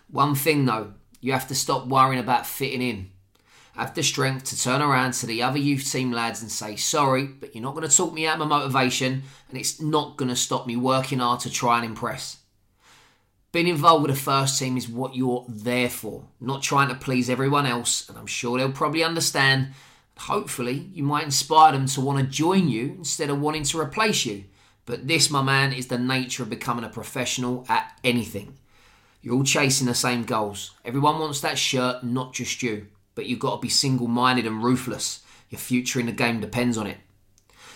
One 0.09 0.33
thing 0.33 0.65
though, 0.65 0.95
you 1.21 1.33
have 1.33 1.47
to 1.49 1.53
stop 1.53 1.85
worrying 1.85 2.19
about 2.19 2.47
fitting 2.47 2.81
in. 2.81 3.11
Have 3.75 3.93
the 3.93 4.01
strength 4.01 4.45
to 4.45 4.59
turn 4.59 4.81
around 4.81 5.13
to 5.13 5.27
the 5.27 5.43
other 5.43 5.59
youth 5.59 5.87
team 5.91 6.11
lads 6.11 6.41
and 6.41 6.49
say, 6.49 6.75
sorry, 6.75 7.25
but 7.25 7.53
you're 7.53 7.63
not 7.63 7.75
going 7.75 7.87
to 7.87 7.95
talk 7.95 8.11
me 8.11 8.25
out 8.25 8.41
of 8.41 8.47
my 8.47 8.57
motivation 8.57 9.21
and 9.49 9.55
it's 9.59 9.79
not 9.79 10.17
going 10.17 10.29
to 10.29 10.35
stop 10.35 10.65
me 10.65 10.75
working 10.75 11.19
hard 11.19 11.41
to 11.41 11.51
try 11.51 11.77
and 11.77 11.85
impress. 11.85 12.37
Being 13.51 13.67
involved 13.67 14.07
with 14.07 14.15
the 14.15 14.19
first 14.19 14.57
team 14.57 14.77
is 14.77 14.89
what 14.89 15.15
you're 15.15 15.45
there 15.47 15.91
for, 15.91 16.25
not 16.41 16.63
trying 16.63 16.89
to 16.89 16.95
please 16.95 17.29
everyone 17.29 17.67
else, 17.67 18.09
and 18.09 18.17
I'm 18.17 18.25
sure 18.25 18.57
they'll 18.57 18.71
probably 18.71 19.03
understand 19.03 19.73
hopefully 20.19 20.89
you 20.93 21.03
might 21.03 21.25
inspire 21.25 21.71
them 21.71 21.85
to 21.87 22.01
want 22.01 22.19
to 22.19 22.25
join 22.25 22.67
you 22.67 22.95
instead 22.97 23.29
of 23.29 23.39
wanting 23.39 23.63
to 23.63 23.79
replace 23.79 24.25
you. 24.25 24.45
But 24.85 25.07
this, 25.07 25.29
my 25.29 25.41
man, 25.41 25.73
is 25.73 25.87
the 25.87 25.97
nature 25.97 26.43
of 26.43 26.49
becoming 26.49 26.85
a 26.85 26.89
professional 26.89 27.65
at 27.67 27.99
anything. 28.03 28.57
You're 29.21 29.35
all 29.35 29.43
chasing 29.43 29.87
the 29.87 29.93
same 29.93 30.23
goals. 30.23 30.71
Everyone 30.85 31.19
wants 31.19 31.41
that 31.41 31.57
shirt, 31.57 32.03
not 32.03 32.33
just 32.33 32.63
you. 32.63 32.87
But 33.15 33.25
you've 33.25 33.39
got 33.39 33.55
to 33.55 33.61
be 33.61 33.69
single 33.69 34.07
minded 34.07 34.45
and 34.45 34.63
ruthless. 34.63 35.23
Your 35.49 35.59
future 35.59 35.99
in 35.99 36.05
the 36.05 36.11
game 36.11 36.39
depends 36.39 36.77
on 36.77 36.87
it. 36.87 36.97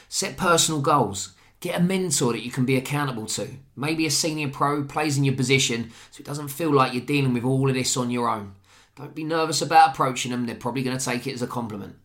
Set 0.07 0.37
personal 0.37 0.81
goals. 0.81 1.33
Get 1.61 1.79
a 1.79 1.83
mentor 1.83 2.33
that 2.33 2.43
you 2.43 2.51
can 2.51 2.65
be 2.65 2.75
accountable 2.75 3.25
to. 3.27 3.49
Maybe 3.75 4.05
a 4.05 4.11
senior 4.11 4.49
pro 4.49 4.83
plays 4.83 5.17
in 5.17 5.23
your 5.23 5.35
position 5.35 5.91
so 6.11 6.21
it 6.21 6.25
doesn't 6.25 6.49
feel 6.49 6.71
like 6.71 6.93
you're 6.93 7.05
dealing 7.05 7.33
with 7.33 7.43
all 7.43 7.69
of 7.69 7.75
this 7.75 7.97
on 7.97 8.09
your 8.09 8.29
own. 8.29 8.55
Don't 8.95 9.15
be 9.15 9.23
nervous 9.23 9.61
about 9.61 9.91
approaching 9.91 10.31
them, 10.31 10.45
they're 10.45 10.55
probably 10.55 10.83
going 10.83 10.97
to 10.97 11.03
take 11.03 11.27
it 11.27 11.33
as 11.33 11.41
a 11.41 11.47
compliment. 11.47 11.95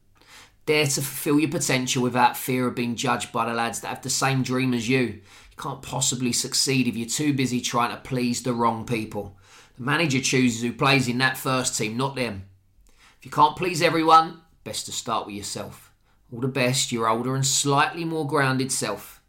Dare 0.67 0.87
to 0.87 1.01
fulfill 1.01 1.39
your 1.39 1.51
potential 1.51 2.03
without 2.03 2.37
fear 2.37 2.67
of 2.67 2.75
being 2.75 2.97
judged 2.97 3.31
by 3.31 3.47
the 3.47 3.55
lads 3.55 3.81
that 3.81 3.89
have 3.89 4.03
the 4.03 4.11
same 4.11 4.43
dream 4.43 4.75
as 4.75 4.89
you. 4.89 5.01
You 5.01 5.23
can't 5.57 5.81
possibly 5.81 6.33
succeed 6.33 6.89
if 6.89 6.97
you're 6.97 7.09
too 7.09 7.33
busy 7.33 7.61
trying 7.61 7.93
to 7.93 8.03
please 8.03 8.43
the 8.43 8.53
wrong 8.53 8.85
people. 8.85 9.37
The 9.77 9.85
manager 9.85 10.21
chooses 10.21 10.63
who 10.63 10.73
plays 10.73 11.07
in 11.07 11.19
that 11.19 11.39
first 11.39 11.79
team, 11.79 11.97
not 11.97 12.17
them. 12.17 12.47
If 13.19 13.25
you 13.25 13.31
can't 13.31 13.57
please 13.57 13.81
everyone, 13.81 14.41
best 14.65 14.87
to 14.87 14.93
start 14.93 15.27
with 15.27 15.37
yourself. 15.37 15.93
All 16.33 16.41
the 16.41 16.49
best, 16.49 16.91
your 16.91 17.09
older 17.09 17.37
and 17.37 17.47
slightly 17.47 18.05
more 18.05 18.27
grounded 18.27 18.73
self. 18.73 19.23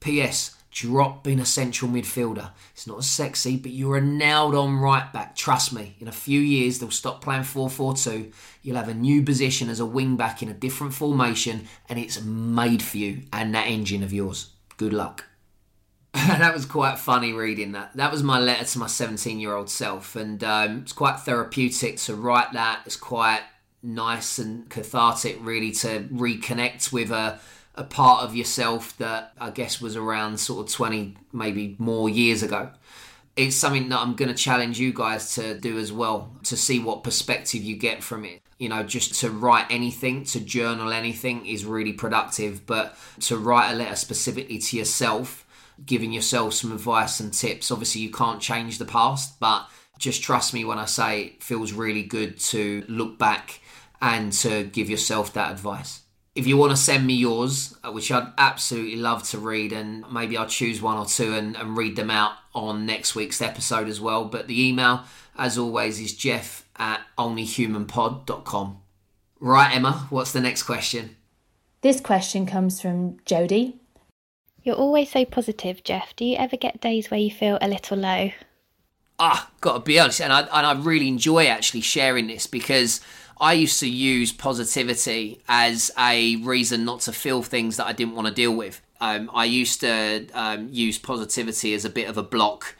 P.S. 0.00 0.56
Drop 0.70 1.24
being 1.24 1.40
a 1.40 1.44
central 1.44 1.90
midfielder. 1.90 2.50
It's 2.72 2.86
not 2.86 3.02
sexy, 3.02 3.56
but 3.56 3.72
you're 3.72 3.96
a 3.96 4.00
nailed 4.00 4.54
on 4.54 4.76
right 4.78 5.12
back. 5.12 5.34
Trust 5.34 5.72
me, 5.72 5.96
in 5.98 6.06
a 6.06 6.12
few 6.12 6.40
years 6.40 6.78
they'll 6.78 6.90
stop 6.90 7.22
playing 7.22 7.42
4 7.42 7.68
4 7.68 7.96
2. 7.96 8.30
You'll 8.62 8.76
have 8.76 8.88
a 8.88 8.94
new 8.94 9.22
position 9.22 9.68
as 9.68 9.80
a 9.80 9.86
wing 9.86 10.16
back 10.16 10.42
in 10.42 10.48
a 10.48 10.54
different 10.54 10.94
formation, 10.94 11.66
and 11.88 11.98
it's 11.98 12.22
made 12.22 12.82
for 12.82 12.98
you 12.98 13.22
and 13.32 13.54
that 13.54 13.66
engine 13.66 14.04
of 14.04 14.12
yours. 14.12 14.50
Good 14.76 14.92
luck. 14.92 15.24
that 16.12 16.54
was 16.54 16.66
quite 16.66 16.98
funny 16.98 17.32
reading 17.32 17.72
that. 17.72 17.96
That 17.96 18.10
was 18.10 18.22
my 18.22 18.38
letter 18.38 18.64
to 18.64 18.78
my 18.78 18.86
17 18.88 19.38
year 19.38 19.54
old 19.54 19.70
self, 19.70 20.16
and 20.16 20.42
um, 20.42 20.78
it's 20.82 20.92
quite 20.92 21.20
therapeutic 21.20 21.98
to 21.98 22.14
write 22.14 22.52
that. 22.52 22.82
It's 22.86 22.96
quite 22.96 23.42
nice 23.82 24.38
and 24.38 24.68
cathartic, 24.68 25.38
really, 25.40 25.70
to 25.72 26.08
reconnect 26.12 26.92
with 26.92 27.10
a, 27.10 27.38
a 27.80 27.84
part 27.84 28.22
of 28.22 28.36
yourself 28.36 28.96
that 28.98 29.32
I 29.40 29.50
guess 29.50 29.80
was 29.80 29.96
around 29.96 30.38
sort 30.38 30.66
of 30.66 30.72
20, 30.72 31.16
maybe 31.32 31.76
more 31.78 32.08
years 32.08 32.42
ago. 32.42 32.70
It's 33.36 33.56
something 33.56 33.88
that 33.88 33.98
I'm 33.98 34.16
going 34.16 34.28
to 34.28 34.34
challenge 34.34 34.78
you 34.78 34.92
guys 34.92 35.34
to 35.36 35.58
do 35.58 35.78
as 35.78 35.90
well, 35.90 36.36
to 36.44 36.56
see 36.56 36.78
what 36.78 37.02
perspective 37.02 37.62
you 37.62 37.76
get 37.76 38.02
from 38.02 38.24
it. 38.24 38.42
You 38.58 38.68
know, 38.68 38.82
just 38.82 39.20
to 39.20 39.30
write 39.30 39.66
anything, 39.70 40.24
to 40.24 40.40
journal 40.40 40.92
anything 40.92 41.46
is 41.46 41.64
really 41.64 41.94
productive, 41.94 42.66
but 42.66 42.98
to 43.20 43.38
write 43.38 43.72
a 43.72 43.74
letter 43.74 43.96
specifically 43.96 44.58
to 44.58 44.76
yourself 44.76 45.46
giving 45.86 46.12
yourself 46.12 46.54
some 46.54 46.72
advice 46.72 47.20
and 47.20 47.32
tips. 47.32 47.70
Obviously, 47.70 48.02
you 48.02 48.10
can't 48.10 48.40
change 48.40 48.76
the 48.76 48.84
past, 48.84 49.40
but 49.40 49.66
just 49.98 50.22
trust 50.22 50.52
me 50.52 50.64
when 50.64 50.78
I 50.78 50.84
say 50.84 51.22
it 51.22 51.42
feels 51.42 51.72
really 51.72 52.02
good 52.02 52.38
to 52.40 52.84
look 52.88 53.18
back 53.18 53.60
and 54.02 54.32
to 54.32 54.64
give 54.64 54.90
yourself 54.90 55.32
that 55.34 55.52
advice. 55.52 55.99
If 56.34 56.46
you 56.46 56.56
want 56.56 56.70
to 56.70 56.76
send 56.76 57.06
me 57.06 57.14
yours, 57.14 57.76
uh, 57.82 57.90
which 57.90 58.10
I'd 58.12 58.32
absolutely 58.38 58.96
love 58.96 59.24
to 59.30 59.38
read, 59.38 59.72
and 59.72 60.04
maybe 60.10 60.36
I'll 60.36 60.46
choose 60.46 60.80
one 60.80 60.96
or 60.96 61.06
two 61.06 61.34
and, 61.34 61.56
and 61.56 61.76
read 61.76 61.96
them 61.96 62.10
out 62.10 62.32
on 62.54 62.86
next 62.86 63.14
week's 63.14 63.42
episode 63.42 63.88
as 63.88 64.00
well. 64.00 64.24
But 64.24 64.46
the 64.46 64.68
email, 64.68 65.02
as 65.36 65.58
always, 65.58 65.98
is 65.98 66.14
jeff 66.14 66.68
at 66.76 67.00
onlyhumanpod.com. 67.18 68.78
Right, 69.40 69.74
Emma, 69.74 70.06
what's 70.10 70.32
the 70.32 70.40
next 70.40 70.62
question? 70.62 71.16
This 71.80 72.00
question 72.00 72.46
comes 72.46 72.80
from 72.80 73.16
Jody, 73.24 73.80
you're 74.62 74.76
always 74.76 75.10
so 75.10 75.24
positive, 75.24 75.82
Jeff. 75.84 76.14
Do 76.16 76.24
you 76.24 76.36
ever 76.36 76.56
get 76.56 76.80
days 76.80 77.10
where 77.10 77.20
you 77.20 77.30
feel 77.30 77.58
a 77.60 77.68
little 77.68 77.96
low? 77.96 78.30
Ah, 79.18 79.50
gotta 79.60 79.80
be 79.80 79.98
honest, 79.98 80.20
and 80.20 80.32
I 80.32 80.40
and 80.40 80.66
I 80.66 80.72
really 80.72 81.08
enjoy 81.08 81.46
actually 81.46 81.80
sharing 81.82 82.26
this 82.26 82.46
because 82.46 83.00
I 83.40 83.54
used 83.54 83.80
to 83.80 83.88
use 83.88 84.32
positivity 84.32 85.40
as 85.48 85.90
a 85.98 86.36
reason 86.36 86.84
not 86.84 87.00
to 87.02 87.12
feel 87.12 87.42
things 87.42 87.78
that 87.78 87.86
I 87.86 87.92
didn't 87.92 88.14
want 88.14 88.28
to 88.28 88.34
deal 88.34 88.54
with. 88.54 88.82
Um, 89.00 89.30
I 89.32 89.46
used 89.46 89.80
to 89.80 90.26
um, 90.34 90.68
use 90.70 90.98
positivity 90.98 91.72
as 91.72 91.86
a 91.86 91.90
bit 91.90 92.08
of 92.08 92.18
a 92.18 92.22
block 92.22 92.76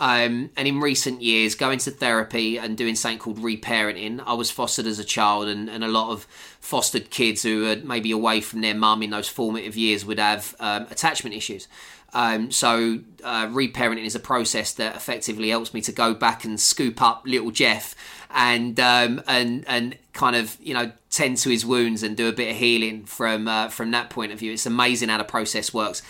um, 0.00 0.50
and 0.56 0.66
in 0.66 0.80
recent 0.80 1.22
years, 1.22 1.54
going 1.54 1.78
to 1.80 1.90
therapy 1.90 2.58
and 2.58 2.76
doing 2.76 2.96
something 2.96 3.18
called 3.18 3.38
reparenting, 3.38 4.22
I 4.26 4.34
was 4.34 4.50
fostered 4.50 4.86
as 4.86 4.98
a 4.98 5.04
child, 5.04 5.48
and, 5.48 5.70
and 5.70 5.84
a 5.84 5.88
lot 5.88 6.10
of 6.10 6.24
fostered 6.60 7.10
kids 7.10 7.42
who 7.42 7.70
are 7.70 7.76
maybe 7.76 8.10
away 8.10 8.40
from 8.40 8.60
their 8.60 8.74
mum 8.74 9.02
in 9.02 9.10
those 9.10 9.28
formative 9.28 9.76
years 9.76 10.04
would 10.04 10.18
have 10.18 10.54
um, 10.58 10.86
attachment 10.90 11.36
issues. 11.36 11.68
Um, 12.12 12.52
so, 12.52 13.00
uh, 13.24 13.46
reparenting 13.48 14.04
is 14.04 14.14
a 14.14 14.20
process 14.20 14.72
that 14.74 14.94
effectively 14.94 15.50
helps 15.50 15.74
me 15.74 15.80
to 15.82 15.92
go 15.92 16.14
back 16.14 16.44
and 16.44 16.60
scoop 16.60 17.02
up 17.02 17.22
little 17.26 17.50
Jeff 17.50 17.94
and 18.34 18.78
um, 18.80 19.22
and 19.26 19.64
and 19.66 19.96
kind 20.12 20.36
of 20.36 20.58
you 20.60 20.74
know 20.74 20.92
tend 21.10 21.38
to 21.38 21.48
his 21.48 21.64
wounds 21.64 22.02
and 22.02 22.16
do 22.16 22.28
a 22.28 22.32
bit 22.32 22.50
of 22.50 22.56
healing 22.56 23.04
from 23.04 23.48
uh, 23.48 23.68
from 23.68 23.90
that 23.92 24.10
point 24.10 24.32
of 24.32 24.38
view. 24.38 24.52
It's 24.52 24.66
amazing 24.66 25.08
how 25.08 25.18
the 25.18 25.24
process 25.24 25.72
works 25.72 26.02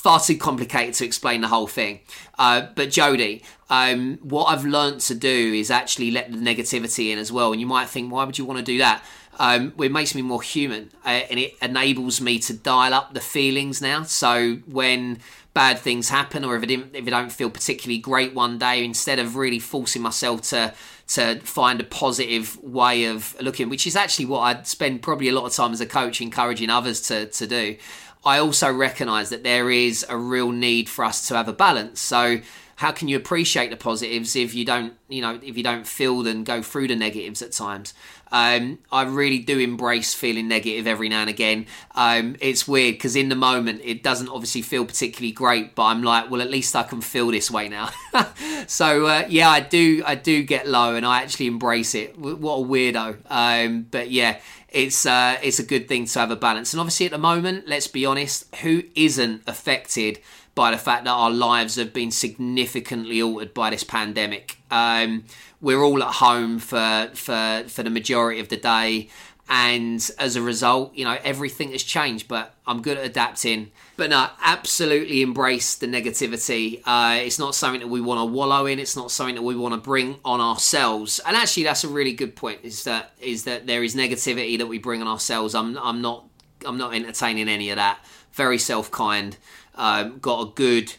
far 0.00 0.18
too 0.18 0.38
complicated 0.38 0.94
to 0.94 1.04
explain 1.04 1.42
the 1.42 1.48
whole 1.48 1.66
thing. 1.66 2.00
Uh, 2.38 2.66
but 2.74 2.88
Jody, 2.88 3.42
um, 3.68 4.16
what 4.22 4.44
I've 4.46 4.64
learned 4.64 5.00
to 5.02 5.14
do 5.14 5.28
is 5.28 5.70
actually 5.70 6.10
let 6.10 6.32
the 6.32 6.38
negativity 6.38 7.12
in 7.12 7.18
as 7.18 7.30
well. 7.30 7.52
And 7.52 7.60
you 7.60 7.66
might 7.66 7.90
think, 7.90 8.10
why 8.10 8.24
would 8.24 8.38
you 8.38 8.46
want 8.46 8.58
to 8.58 8.64
do 8.64 8.78
that? 8.78 9.04
Um, 9.38 9.74
it 9.78 9.92
makes 9.92 10.14
me 10.14 10.22
more 10.22 10.40
human 10.40 10.90
uh, 11.04 11.20
and 11.30 11.38
it 11.38 11.54
enables 11.60 12.18
me 12.18 12.38
to 12.38 12.54
dial 12.54 12.94
up 12.94 13.12
the 13.12 13.20
feelings 13.20 13.82
now. 13.82 14.04
So 14.04 14.56
when 14.66 15.18
bad 15.52 15.78
things 15.78 16.08
happen 16.08 16.46
or 16.46 16.56
if 16.56 16.62
it, 16.62 16.70
if 16.70 17.06
I 17.06 17.10
don't 17.10 17.30
feel 17.30 17.50
particularly 17.50 17.98
great 17.98 18.34
one 18.34 18.58
day, 18.58 18.82
instead 18.82 19.18
of 19.18 19.36
really 19.36 19.58
forcing 19.58 20.00
myself 20.00 20.40
to 20.48 20.72
to 21.10 21.40
find 21.40 21.80
a 21.80 21.84
positive 21.84 22.62
way 22.62 23.04
of 23.04 23.36
looking, 23.40 23.68
which 23.68 23.86
is 23.86 23.96
actually 23.96 24.26
what 24.26 24.40
I'd 24.40 24.66
spend 24.66 25.02
probably 25.02 25.28
a 25.28 25.32
lot 25.32 25.44
of 25.44 25.52
time 25.52 25.72
as 25.72 25.80
a 25.80 25.86
coach 25.86 26.20
encouraging 26.20 26.70
others 26.70 27.00
to, 27.02 27.26
to 27.26 27.46
do. 27.46 27.76
I 28.24 28.38
also 28.38 28.72
recognize 28.72 29.30
that 29.30 29.42
there 29.42 29.70
is 29.70 30.06
a 30.08 30.16
real 30.16 30.52
need 30.52 30.88
for 30.88 31.04
us 31.04 31.26
to 31.28 31.34
have 31.34 31.48
a 31.48 31.52
balance. 31.52 32.00
So 32.00 32.40
how 32.80 32.90
can 32.90 33.08
you 33.08 33.16
appreciate 33.18 33.68
the 33.68 33.76
positives 33.76 34.34
if 34.34 34.54
you 34.54 34.64
don't, 34.64 34.94
you 35.06 35.20
know, 35.20 35.38
if 35.42 35.54
you 35.54 35.62
don't 35.62 35.86
feel 35.86 36.26
and 36.26 36.46
go 36.46 36.62
through 36.62 36.88
the 36.88 36.96
negatives 36.96 37.42
at 37.42 37.52
times? 37.52 37.92
Um, 38.32 38.78
I 38.90 39.02
really 39.02 39.38
do 39.38 39.58
embrace 39.58 40.14
feeling 40.14 40.48
negative 40.48 40.86
every 40.86 41.10
now 41.10 41.20
and 41.20 41.28
again. 41.28 41.66
Um, 41.94 42.36
it's 42.40 42.66
weird 42.66 42.94
because 42.94 43.16
in 43.16 43.28
the 43.28 43.34
moment 43.34 43.82
it 43.84 44.02
doesn't 44.02 44.30
obviously 44.30 44.62
feel 44.62 44.86
particularly 44.86 45.30
great, 45.30 45.74
but 45.74 45.82
I'm 45.84 46.02
like, 46.02 46.30
well, 46.30 46.40
at 46.40 46.50
least 46.50 46.74
I 46.74 46.82
can 46.82 47.02
feel 47.02 47.30
this 47.30 47.50
way 47.50 47.68
now. 47.68 47.90
so 48.66 49.04
uh, 49.04 49.26
yeah, 49.28 49.50
I 49.50 49.60
do, 49.60 50.02
I 50.06 50.14
do 50.14 50.42
get 50.42 50.66
low, 50.66 50.94
and 50.94 51.04
I 51.04 51.20
actually 51.20 51.48
embrace 51.48 51.94
it. 51.94 52.16
What 52.16 52.54
a 52.54 52.66
weirdo! 52.66 53.18
Um, 53.28 53.88
but 53.90 54.10
yeah, 54.10 54.40
it's 54.70 55.04
uh, 55.04 55.36
it's 55.42 55.58
a 55.58 55.64
good 55.64 55.86
thing 55.86 56.06
to 56.06 56.18
have 56.18 56.30
a 56.30 56.36
balance. 56.36 56.72
And 56.72 56.80
obviously, 56.80 57.04
at 57.04 57.12
the 57.12 57.18
moment, 57.18 57.68
let's 57.68 57.88
be 57.88 58.06
honest, 58.06 58.54
who 58.62 58.84
isn't 58.94 59.42
affected 59.46 60.20
by 60.60 60.70
the 60.70 60.76
fact 60.76 61.04
that 61.04 61.10
our 61.12 61.30
lives 61.30 61.76
have 61.76 61.90
been 61.94 62.10
significantly 62.10 63.22
altered 63.22 63.54
by 63.54 63.70
this 63.70 63.82
pandemic? 63.82 64.58
Um, 64.70 65.24
we're 65.58 65.82
all 65.82 66.02
at 66.02 66.16
home 66.16 66.58
for 66.58 67.08
for 67.14 67.64
for 67.66 67.82
the 67.82 67.88
majority 67.88 68.40
of 68.40 68.50
the 68.50 68.58
day 68.58 69.08
and 69.48 70.10
as 70.18 70.36
a 70.36 70.42
result, 70.42 70.94
you 70.94 71.06
know, 71.06 71.16
everything 71.24 71.72
has 71.72 71.82
changed. 71.82 72.28
But 72.28 72.54
I'm 72.66 72.82
good 72.82 72.98
at 72.98 73.06
adapting. 73.06 73.72
But 73.96 74.10
no, 74.10 74.28
absolutely 74.42 75.22
embrace 75.22 75.76
the 75.76 75.86
negativity. 75.86 76.82
Uh, 76.84 77.20
it's 77.22 77.38
not 77.38 77.54
something 77.54 77.80
that 77.80 77.88
we 77.88 78.02
want 78.02 78.20
to 78.20 78.26
wallow 78.26 78.66
in. 78.66 78.78
It's 78.78 78.96
not 78.96 79.10
something 79.10 79.36
that 79.36 79.42
we 79.42 79.56
want 79.56 79.72
to 79.72 79.80
bring 79.80 80.18
on 80.26 80.42
ourselves. 80.42 81.20
And 81.26 81.38
actually, 81.38 81.62
that's 81.62 81.84
a 81.84 81.88
really 81.88 82.12
good 82.12 82.36
point. 82.36 82.60
Is 82.62 82.84
that 82.84 83.12
is 83.18 83.44
that 83.44 83.66
there 83.66 83.82
is 83.82 83.96
negativity 83.96 84.58
that 84.58 84.66
we 84.66 84.78
bring 84.78 85.00
on 85.00 85.08
ourselves. 85.08 85.54
I'm 85.54 85.78
I'm 85.78 86.02
not 86.02 86.26
I'm 86.66 86.76
not 86.76 86.94
entertaining 86.94 87.48
any 87.48 87.70
of 87.70 87.76
that. 87.76 88.04
Very 88.32 88.58
self 88.58 88.90
kind. 88.90 89.38
Um, 89.80 90.18
got 90.18 90.46
a 90.46 90.50
good 90.52 90.94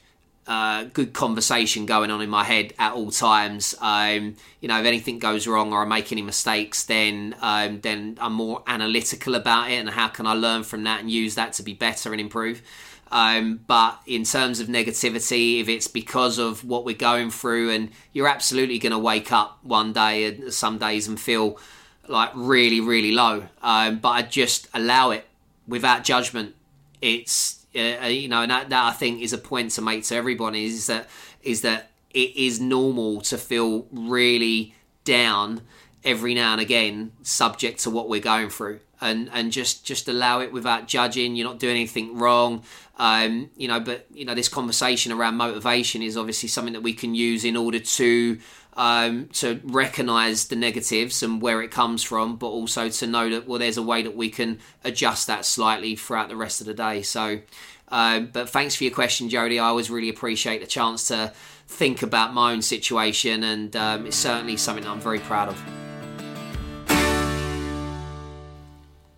uh, 0.47 0.85
good 0.85 1.13
conversation 1.13 1.85
going 1.85 2.09
on 2.09 2.19
in 2.19 2.29
my 2.29 2.43
head 2.43 2.73
at 2.79 2.93
all 2.93 3.11
times. 3.11 3.75
Um, 3.79 4.35
you 4.59 4.67
know, 4.67 4.79
if 4.79 4.85
anything 4.85 5.19
goes 5.19 5.47
wrong 5.47 5.71
or 5.71 5.83
I 5.83 5.85
make 5.85 6.11
any 6.11 6.23
mistakes, 6.23 6.83
then 6.83 7.35
um, 7.41 7.79
then 7.81 8.17
I'm 8.19 8.33
more 8.33 8.63
analytical 8.65 9.35
about 9.35 9.69
it 9.69 9.75
and 9.75 9.89
how 9.89 10.07
can 10.07 10.25
I 10.25 10.33
learn 10.33 10.63
from 10.63 10.83
that 10.83 10.99
and 10.99 11.11
use 11.11 11.35
that 11.35 11.53
to 11.53 11.63
be 11.63 11.73
better 11.73 12.11
and 12.11 12.19
improve. 12.19 12.63
Um, 13.11 13.59
but 13.67 13.99
in 14.07 14.23
terms 14.23 14.59
of 14.59 14.67
negativity, 14.67 15.61
if 15.61 15.69
it's 15.69 15.87
because 15.87 16.39
of 16.39 16.63
what 16.63 16.85
we're 16.85 16.95
going 16.95 17.29
through, 17.29 17.69
and 17.69 17.91
you're 18.13 18.27
absolutely 18.27 18.79
going 18.79 18.93
to 18.93 18.99
wake 18.99 19.31
up 19.31 19.59
one 19.63 19.93
day 19.93 20.25
and 20.25 20.51
some 20.51 20.79
days 20.79 21.07
and 21.07 21.19
feel 21.19 21.59
like 22.07 22.31
really, 22.33 22.81
really 22.81 23.11
low. 23.11 23.43
Um, 23.61 23.99
but 23.99 24.09
I 24.09 24.21
just 24.23 24.67
allow 24.73 25.11
it 25.11 25.27
without 25.67 26.03
judgment. 26.03 26.55
It's 27.01 27.65
uh, 27.75 28.07
you 28.07 28.27
know, 28.27 28.41
and 28.41 28.51
that, 28.51 28.69
that 28.69 28.83
I 28.83 28.91
think 28.91 29.21
is 29.21 29.33
a 29.33 29.37
point 29.37 29.71
to 29.71 29.81
make 29.81 30.03
to 30.05 30.15
everyone 30.15 30.55
is 30.55 30.87
that 30.87 31.09
is 31.41 31.61
that 31.61 31.91
it 32.13 32.35
is 32.35 32.59
normal 32.59 33.21
to 33.21 33.37
feel 33.37 33.87
really 33.91 34.75
down 35.03 35.61
every 36.03 36.33
now 36.33 36.53
and 36.53 36.61
again, 36.61 37.11
subject 37.21 37.79
to 37.81 37.89
what 37.89 38.09
we're 38.09 38.21
going 38.21 38.49
through, 38.49 38.79
and 38.99 39.29
and 39.31 39.51
just 39.51 39.85
just 39.85 40.07
allow 40.07 40.41
it 40.41 40.51
without 40.51 40.87
judging. 40.87 41.35
You're 41.35 41.47
not 41.47 41.59
doing 41.59 41.75
anything 41.75 42.17
wrong, 42.17 42.63
um, 42.97 43.49
you 43.55 43.67
know. 43.67 43.79
But 43.79 44.07
you 44.13 44.25
know, 44.25 44.35
this 44.35 44.49
conversation 44.49 45.11
around 45.11 45.35
motivation 45.37 46.01
is 46.01 46.17
obviously 46.17 46.49
something 46.49 46.73
that 46.73 46.83
we 46.83 46.93
can 46.93 47.15
use 47.15 47.45
in 47.45 47.55
order 47.55 47.79
to 47.79 48.39
um, 48.73 49.27
to 49.33 49.59
recognize 49.63 50.47
the 50.47 50.55
negatives 50.55 51.21
and 51.23 51.41
where 51.41 51.61
it 51.61 51.71
comes 51.71 52.03
from, 52.03 52.37
but 52.37 52.47
also 52.47 52.89
to 52.89 53.07
know 53.07 53.29
that 53.29 53.47
well, 53.47 53.59
there's 53.59 53.77
a 53.77 53.83
way 53.83 54.01
that 54.01 54.15
we 54.15 54.29
can 54.29 54.59
adjust 54.83 55.27
that 55.27 55.45
slightly 55.45 55.95
throughout 55.95 56.29
the 56.29 56.35
rest 56.35 56.61
of 56.61 56.67
the 56.67 56.73
day. 56.73 57.01
So, 57.01 57.41
um, 57.89 58.29
but 58.31 58.49
thanks 58.49 58.75
for 58.75 58.85
your 58.85 58.93
question, 58.93 59.29
Jody. 59.29 59.59
I 59.59 59.67
always 59.67 59.89
really 59.89 60.09
appreciate 60.09 60.61
the 60.61 60.67
chance 60.67 61.07
to 61.09 61.33
think 61.67 62.01
about 62.01 62.33
my 62.33 62.53
own 62.53 62.61
situation, 62.61 63.43
and 63.43 63.75
um, 63.75 64.05
it's 64.05 64.17
certainly 64.17 64.57
something 64.57 64.85
I'm 64.85 65.01
very 65.01 65.19
proud 65.19 65.49
of. 65.49 65.61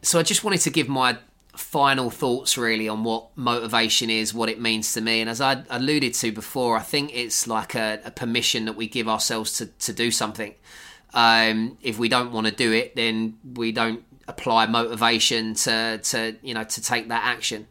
So, 0.01 0.19
I 0.19 0.23
just 0.23 0.43
wanted 0.43 0.61
to 0.61 0.69
give 0.69 0.89
my 0.89 1.17
final 1.55 2.09
thoughts 2.09 2.57
really 2.57 2.89
on 2.89 3.03
what 3.03 3.29
motivation 3.37 4.09
is, 4.09 4.33
what 4.33 4.49
it 4.49 4.59
means 4.59 4.93
to 4.93 5.01
me. 5.01 5.21
And 5.21 5.29
as 5.29 5.39
I 5.39 5.63
alluded 5.69 6.13
to 6.15 6.31
before, 6.31 6.77
I 6.77 6.81
think 6.81 7.11
it's 7.13 7.47
like 7.47 7.75
a, 7.75 7.99
a 8.03 8.11
permission 8.11 8.65
that 8.65 8.75
we 8.75 8.87
give 8.87 9.07
ourselves 9.07 9.57
to, 9.57 9.67
to 9.67 9.93
do 9.93 10.09
something. 10.09 10.55
Um, 11.13 11.77
if 11.81 11.99
we 11.99 12.09
don't 12.09 12.31
want 12.31 12.47
to 12.47 12.53
do 12.53 12.71
it, 12.71 12.95
then 12.95 13.37
we 13.53 13.71
don't 13.71 14.03
apply 14.27 14.65
motivation 14.65 15.53
to, 15.53 15.99
to 16.01 16.35
you 16.41 16.53
know 16.53 16.63
to 16.63 16.81
take 16.81 17.09
that 17.09 17.23
action. 17.23 17.67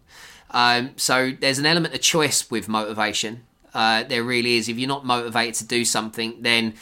Um, 0.50 0.92
so 0.96 1.32
there's 1.40 1.58
an 1.58 1.66
element 1.66 1.94
of 1.94 2.00
choice 2.00 2.50
with 2.50 2.68
motivation. 2.68 3.44
Uh, 3.74 4.04
there 4.04 4.22
really 4.22 4.56
is. 4.56 4.68
If 4.68 4.78
you're 4.78 4.88
not 4.88 5.04
motivated 5.04 5.54
to 5.56 5.64
do 5.66 5.84
something, 5.84 6.36
then 6.40 6.74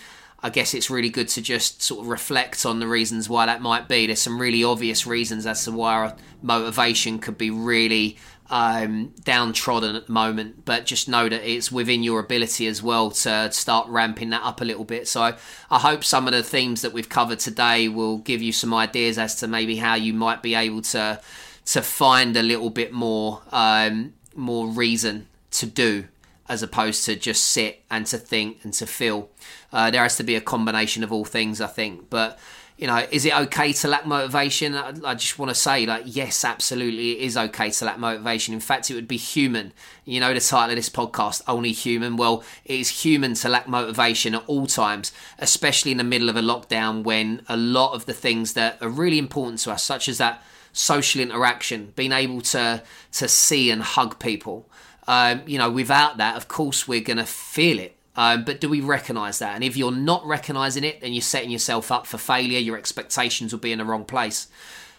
I 0.43 0.51
guess 0.51 0.73
it's 0.73 0.89
really 0.89 1.11
good 1.11 1.29
to 1.29 1.43
just 1.43 1.83
sort 1.83 2.01
of 2.01 2.09
reflect 2.09 2.65
on 2.65 2.81
the 2.81 2.87
reasons 2.87 3.29
why 3.29 3.47
that 3.47 3.61
might 3.61 3.89
be. 3.89 4.07
There's 4.07 4.23
some 4.23 4.41
really 4.41 4.65
obvious 4.65 5.07
reasons 5.07 5.47
as 5.47 5.65
to 5.65 5.73
why 5.73 5.95
our 5.95 6.17
motivation 6.43 7.19
could 7.19 7.37
be 7.37 7.51
really 7.51 8.17
um, 8.51 9.13
downtrodden 9.23 9.95
at 9.95 10.07
the 10.07 10.13
moment, 10.13 10.65
but 10.65 10.85
just 10.85 11.09
know 11.09 11.29
that 11.29 11.49
it's 11.49 11.71
within 11.71 12.03
your 12.03 12.21
ability 12.21 12.67
as 12.67 12.83
well 12.83 13.11
to 13.11 13.51
start 13.53 13.89
ramping 13.89 14.31
that 14.31 14.43
up 14.43 14.61
a 14.61 14.65
little 14.65 14.85
bit. 14.85 15.07
So 15.09 15.37
I, 15.71 15.79
hope 15.79 16.05
some 16.05 16.27
of 16.27 16.33
the 16.33 16.43
themes 16.43 16.83
that 16.83 16.93
we've 16.93 17.09
covered 17.09 17.39
today 17.39 17.89
will 17.89 18.19
give 18.19 18.43
you 18.43 18.53
some 18.53 18.75
ideas 18.75 19.19
as 19.19 19.37
to 19.37 19.47
maybe 19.47 19.77
how 19.77 19.95
you 19.95 20.13
might 20.13 20.43
be 20.43 20.55
able 20.55 20.83
to 20.83 21.21
to 21.67 21.83
find 21.83 22.37
a 22.37 22.43
little 22.43 22.71
bit 22.71 22.93
more 22.93 23.43
um, 23.53 24.15
more 24.35 24.67
reason 24.67 25.29
to 25.53 25.67
do 25.67 26.05
as 26.51 26.65
opposed 26.65 27.05
to 27.05 27.15
just 27.15 27.45
sit 27.45 27.83
and 27.91 28.05
to 28.07 28.19
think 28.19 28.59
and 28.65 28.75
to 28.75 28.85
feel. 28.85 29.31
Uh, 29.73 29.91
there 29.91 30.03
has 30.03 30.17
to 30.17 30.25
be 30.25 30.35
a 30.35 30.41
combination 30.41 31.05
of 31.05 31.13
all 31.13 31.25
things, 31.25 31.61
I 31.61 31.69
think, 31.69 32.11
but 32.11 32.39
you 32.77 32.87
know, 32.87 33.07
is 33.11 33.27
it 33.27 33.39
okay 33.39 33.75
to 33.75 33.89
lack 33.89 34.07
motivation? 34.07 34.75
I, 34.75 34.95
I 35.05 35.15
just 35.15 35.39
want 35.39 35.51
to 35.51 35.55
say, 35.55 35.85
like, 35.85 36.05
yes, 36.07 36.47
absolutely, 36.47 37.13
it 37.13 37.19
is 37.19 37.37
okay 37.37 37.71
to 37.71 37.85
lack 37.85 37.99
motivation. 37.99 38.55
In 38.55 38.61
fact, 38.61 38.91
it 38.91 38.95
would 38.95 39.07
be 39.07 39.19
human. 39.19 39.75
You 40.07 40.19
know, 40.19 40.33
the 40.33 40.41
title 40.41 40.71
of 40.71 40.77
this 40.77 40.89
podcast, 40.89 41.43
Only 41.47 41.73
Human. 41.73 42.17
Well, 42.17 42.43
it 42.65 42.81
is 42.81 43.05
human 43.05 43.35
to 43.35 43.51
lack 43.51 43.69
motivation 43.69 44.35
at 44.35 44.45
all 44.47 44.67
times, 44.67 45.13
especially 45.39 45.93
in 45.93 45.99
the 45.99 46.05
middle 46.05 46.31
of 46.31 46.37
a 46.37 46.41
lockdown 46.41 47.05
when 47.05 47.43
a 47.51 47.57
lot 47.57 47.93
of 47.93 48.07
the 48.07 48.15
things 48.15 48.55
that 48.55 48.79
are 48.81 48.89
really 48.89 49.19
important 49.19 49.61
to 49.61 49.73
us, 49.73 49.83
such 49.83 50.09
as 50.09 50.17
that 50.17 50.43
social 50.73 51.21
interaction, 51.21 51.93
being 51.97 52.13
able 52.13 52.41
to 52.41 52.83
to 53.13 53.29
see 53.29 53.71
and 53.71 53.83
hug 53.83 54.19
people. 54.19 54.70
Um, 55.11 55.43
you 55.47 55.59
know, 55.59 55.71
without 55.71 56.19
that, 56.19 56.37
of 56.37 56.47
course, 56.47 56.87
we're 56.87 57.01
going 57.01 57.17
to 57.17 57.27
feel 57.27 57.79
it 57.81 57.97
um, 58.17 58.45
but 58.45 58.61
do 58.61 58.69
we 58.69 58.81
recognize 58.81 59.39
that? 59.39 59.55
And 59.55 59.65
if 59.65 59.77
you're 59.77 59.93
not 59.93 60.27
recognizing 60.27 60.85
it, 60.85 61.01
then 61.01 61.13
you're 61.13 61.23
setting 61.23 61.51
yourself 61.51 61.93
up 61.93 62.07
for 62.07 62.19
failure. 62.19 62.59
Your 62.59 62.77
expectations 62.77 63.53
will 63.53 63.61
be 63.61 63.73
in 63.73 63.79
the 63.79 63.85
wrong 63.85 64.05
place. 64.05 64.49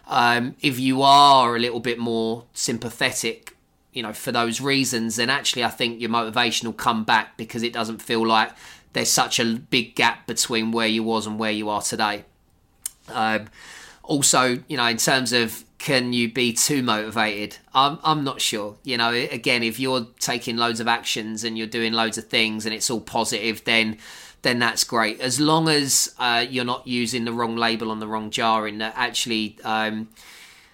Um, 0.08 0.56
if 0.62 0.80
you 0.80 1.02
are 1.02 1.56
a 1.56 1.60
little 1.60 1.80
bit 1.80 2.00
more 2.00 2.46
sympathetic, 2.54 3.56
you 3.94 4.02
know, 4.02 4.14
for 4.14 4.32
those 4.32 4.62
reasons, 4.62 5.18
then 5.18 5.30
actually 5.30 5.64
I 5.64 5.70
think 5.70 6.00
your 6.00 6.10
motivation 6.10 6.68
will 6.68 6.74
come 6.74 7.04
back 7.04 7.38
because 7.38 7.64
it 7.64 7.74
doesn't 7.74 8.02
feel 8.02 8.26
like 8.26 8.52
there's 8.94 9.10
such 9.10 9.40
a 9.40 9.46
big 9.46 9.96
gap 9.96 10.26
between 10.26 10.72
where 10.72 10.88
you 10.88 11.04
was 11.04 11.28
and 11.28 11.38
where 11.38 11.52
you 11.52 11.70
are 11.70 11.82
today. 11.82 12.26
Um, 13.10 13.50
also, 14.04 14.64
you 14.68 14.78
know, 14.78 14.88
in 14.88 14.98
terms 14.98 15.34
of 15.34 15.64
can 15.82 16.14
you 16.14 16.32
be 16.32 16.54
too 16.54 16.84
motivated? 16.84 17.58
I'm 17.74 17.98
I'm 18.04 18.24
not 18.24 18.40
sure. 18.40 18.76
You 18.84 18.98
know, 18.98 19.12
again, 19.12 19.64
if 19.64 19.80
you're 19.80 20.06
taking 20.20 20.56
loads 20.56 20.80
of 20.80 20.88
actions 20.88 21.44
and 21.44 21.58
you're 21.58 21.66
doing 21.66 21.92
loads 21.92 22.20
of 22.20 22.26
things 22.28 22.68
and 22.68 22.76
it's 22.76 22.92
all 22.92 23.02
positive, 23.02 23.64
then 23.64 23.98
then 24.44 24.60
that's 24.60 24.84
great. 24.84 25.20
As 25.20 25.40
long 25.40 25.68
as 25.68 26.14
uh, 26.20 26.46
you're 26.48 26.66
not 26.66 26.86
using 26.86 27.26
the 27.26 27.34
wrong 27.34 27.56
label 27.56 27.90
on 27.90 28.00
the 28.00 28.08
wrong 28.08 28.30
jar, 28.30 28.68
and 28.68 28.80
that 28.80 28.94
actually 28.96 29.58
um, 29.64 30.10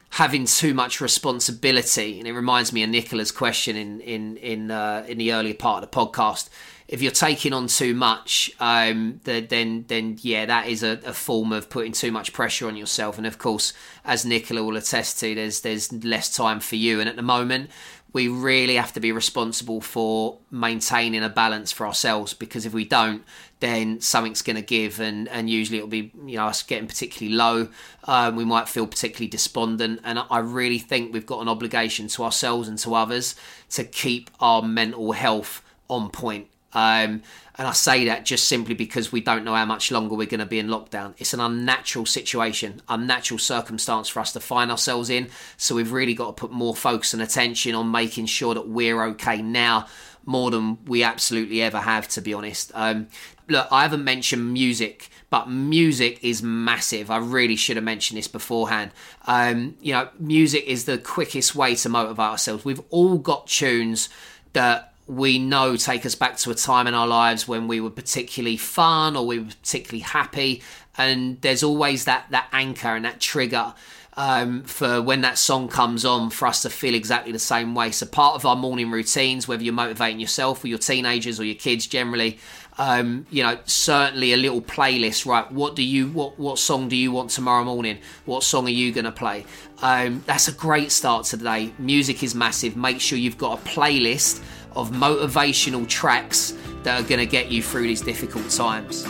having 0.09 0.43
too 0.43 0.73
much 0.73 0.99
responsibility. 0.99 2.19
And 2.19 2.27
it 2.27 2.33
reminds 2.33 2.73
me 2.73 2.83
of 2.83 2.89
Nicola's 2.89 3.31
question 3.31 3.77
in 3.77 4.01
in 4.01 4.35
in 4.35 4.71
uh, 4.71 5.05
in 5.07 5.17
the 5.19 5.31
earlier 5.31 5.53
part 5.53 5.81
of 5.81 5.89
the 5.89 5.95
podcast 5.95 6.49
if 6.87 7.01
you're 7.01 7.11
taking 7.11 7.51
on 7.51 7.67
too 7.67 7.93
much, 7.93 8.49
um, 8.59 9.19
then 9.25 9.85
then 9.87 10.17
yeah, 10.21 10.45
that 10.45 10.67
is 10.67 10.83
a, 10.83 10.99
a, 11.05 11.13
form 11.13 11.51
of 11.51 11.69
putting 11.69 11.91
too 11.91 12.11
much 12.11 12.31
pressure 12.31 12.67
on 12.67 12.77
yourself. 12.77 13.17
And 13.17 13.27
of 13.27 13.37
course, 13.37 13.73
as 14.05 14.25
Nicola 14.25 14.63
will 14.63 14.77
attest 14.77 15.19
to, 15.19 15.35
there's 15.35 15.61
there's 15.61 15.91
less 15.91 16.33
time 16.33 16.61
for 16.61 16.77
you. 16.77 17.01
And 17.01 17.09
at 17.09 17.17
the 17.17 17.21
moment, 17.21 17.71
we 18.13 18.29
really 18.29 18.75
have 18.75 18.93
to 18.93 19.01
be 19.01 19.11
responsible 19.11 19.81
for 19.81 20.37
maintaining 20.49 21.23
a 21.23 21.29
balance 21.29 21.73
for 21.73 21.85
ourselves 21.85 22.33
because 22.33 22.65
if 22.65 22.73
we 22.73 22.85
don't, 22.85 23.23
then 23.59 23.99
something's 23.99 24.41
going 24.41 24.55
to 24.55 24.61
give, 24.61 25.01
and 25.01 25.27
and 25.27 25.49
usually 25.49 25.79
it'll 25.79 25.89
be 25.89 26.13
you 26.25 26.37
know 26.37 26.45
us 26.45 26.63
getting 26.63 26.87
particularly 26.87 27.35
low. 27.35 27.67
Um, 28.05 28.37
we 28.37 28.45
might 28.45 28.69
feel 28.69 28.87
particularly 28.87 29.27
despondent, 29.27 29.99
and 30.05 30.19
I 30.31 30.39
really 30.39 30.79
think 30.79 31.11
we've 31.11 31.25
got 31.25 31.41
an 31.41 31.49
obligation 31.49 32.07
to 32.09 32.23
ourselves 32.23 32.69
and 32.69 32.79
to 32.79 32.95
others 32.95 33.35
to 33.71 33.83
keep 33.83 34.29
our 34.39 34.61
mental 34.61 35.11
health 35.11 35.61
on 35.89 36.09
point 36.09 36.47
um, 36.77 37.23
and 37.55 37.67
I 37.67 37.71
say 37.71 38.05
that 38.05 38.23
just 38.23 38.47
simply 38.47 38.75
because 38.75 39.11
we 39.11 39.19
don't 39.19 39.43
know 39.43 39.55
how 39.55 39.65
much 39.65 39.91
longer 39.91 40.13
we're 40.13 40.27
going 40.27 40.41
to 40.41 40.45
be 40.45 40.59
in 40.59 40.67
lockdown. 40.67 41.15
It's 41.17 41.33
an 41.33 41.39
unnatural 41.39 42.05
situation, 42.05 42.83
unnatural 42.87 43.39
circumstance 43.39 44.07
for 44.09 44.19
us 44.19 44.31
to 44.33 44.39
find 44.39 44.69
ourselves 44.69 45.09
in. 45.09 45.29
So 45.57 45.73
we've 45.73 45.91
really 45.91 46.13
got 46.13 46.27
to 46.27 46.33
put 46.33 46.51
more 46.51 46.75
focus 46.75 47.15
and 47.15 47.23
attention 47.23 47.73
on 47.73 47.89
making 47.89 48.27
sure 48.27 48.53
that 48.53 48.67
we're 48.67 49.03
okay 49.05 49.41
now 49.41 49.87
more 50.23 50.51
than 50.51 50.77
we 50.85 51.01
absolutely 51.01 51.63
ever 51.63 51.79
have, 51.79 52.07
to 52.09 52.21
be 52.21 52.31
honest. 52.31 52.71
Um, 52.75 53.07
look, 53.49 53.67
I 53.71 53.81
haven't 53.81 54.03
mentioned 54.03 54.53
music, 54.53 55.09
but 55.31 55.49
music 55.49 56.19
is 56.21 56.43
massive. 56.43 57.09
I 57.09 57.17
really 57.17 57.55
should 57.55 57.77
have 57.77 57.83
mentioned 57.83 58.19
this 58.19 58.27
beforehand. 58.27 58.91
Um, 59.25 59.77
you 59.81 59.93
know, 59.93 60.09
music 60.19 60.65
is 60.67 60.85
the 60.85 60.99
quickest 60.99 61.55
way 61.55 61.73
to 61.73 61.89
motivate 61.89 62.19
ourselves. 62.19 62.63
We've 62.63 62.83
all 62.91 63.17
got 63.17 63.47
tunes 63.47 64.09
that 64.53 64.93
we 65.07 65.39
know 65.39 65.77
take 65.77 66.05
us 66.05 66.15
back 66.15 66.37
to 66.37 66.51
a 66.51 66.55
time 66.55 66.85
in 66.85 66.93
our 66.93 67.07
lives 67.07 67.47
when 67.47 67.67
we 67.67 67.79
were 67.79 67.89
particularly 67.89 68.57
fun 68.57 69.15
or 69.15 69.25
we 69.25 69.39
were 69.39 69.45
particularly 69.45 70.01
happy. 70.01 70.61
And 70.97 71.39
there's 71.41 71.63
always 71.63 72.05
that 72.05 72.27
that 72.31 72.47
anchor 72.51 72.89
and 72.89 73.05
that 73.05 73.19
trigger 73.19 73.73
um, 74.17 74.63
for 74.63 75.01
when 75.01 75.21
that 75.21 75.37
song 75.37 75.69
comes 75.69 76.03
on 76.03 76.31
for 76.31 76.47
us 76.47 76.63
to 76.63 76.69
feel 76.69 76.95
exactly 76.95 77.31
the 77.31 77.39
same 77.39 77.75
way. 77.75 77.91
So 77.91 78.05
part 78.05 78.35
of 78.35 78.45
our 78.45 78.55
morning 78.55 78.91
routines 78.91 79.47
whether 79.47 79.63
you're 79.63 79.73
motivating 79.73 80.19
yourself 80.19 80.63
or 80.63 80.67
your 80.67 80.79
teenagers 80.79 81.39
or 81.39 81.45
your 81.45 81.55
kids 81.55 81.87
generally 81.87 82.39
um, 82.79 83.25
you 83.31 83.41
know 83.41 83.57
certainly 83.65 84.33
a 84.33 84.37
little 84.37 84.61
playlist 84.61 85.25
right? 85.25 85.49
What 85.51 85.75
do 85.75 85.83
you 85.83 86.07
what 86.09 86.37
what 86.37 86.59
song 86.59 86.89
do 86.89 86.95
you 86.95 87.11
want 87.11 87.29
tomorrow 87.29 87.63
morning? 87.63 87.99
What 88.25 88.43
song 88.43 88.65
are 88.65 88.71
you 88.71 88.91
to 88.91 89.11
play? 89.11 89.45
Um, 89.81 90.23
that's 90.25 90.47
a 90.47 90.51
great 90.51 90.91
start 90.91 91.25
to 91.27 91.37
the 91.37 91.43
day. 91.43 91.73
Music 91.77 92.23
is 92.23 92.35
massive. 92.35 92.75
Make 92.75 92.99
sure 92.99 93.17
you've 93.17 93.37
got 93.37 93.59
a 93.59 93.61
playlist 93.63 94.43
of 94.77 94.91
motivational 94.91 95.87
tracks 95.87 96.57
that 96.83 97.01
are 97.01 97.07
going 97.07 97.19
to 97.19 97.25
get 97.25 97.51
you 97.51 97.61
through 97.61 97.83
these 97.83 98.01
difficult 98.01 98.49
times. 98.49 99.05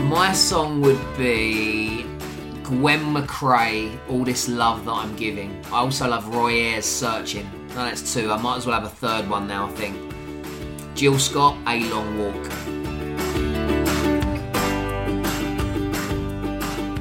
My 0.00 0.32
song 0.32 0.80
would 0.82 1.00
be 1.16 2.02
Gwen 2.64 3.00
McCrae, 3.14 3.96
All 4.08 4.24
This 4.24 4.48
Love 4.48 4.84
That 4.84 4.92
I'm 4.92 5.16
Giving. 5.16 5.64
I 5.66 5.78
also 5.78 6.08
love 6.08 6.28
Roy 6.34 6.52
Ayers 6.52 6.84
Searching. 6.84 7.48
No, 7.68 7.76
that's 7.76 8.12
two. 8.12 8.30
I 8.30 8.36
might 8.40 8.56
as 8.58 8.66
well 8.66 8.80
have 8.80 8.90
a 8.90 8.94
third 8.94 9.28
one 9.28 9.46
now, 9.46 9.66
I 9.66 9.70
think. 9.70 9.96
Jill 10.94 11.18
Scott, 11.18 11.56
A 11.66 11.88
Long 11.90 12.18
Walk. 12.18 12.83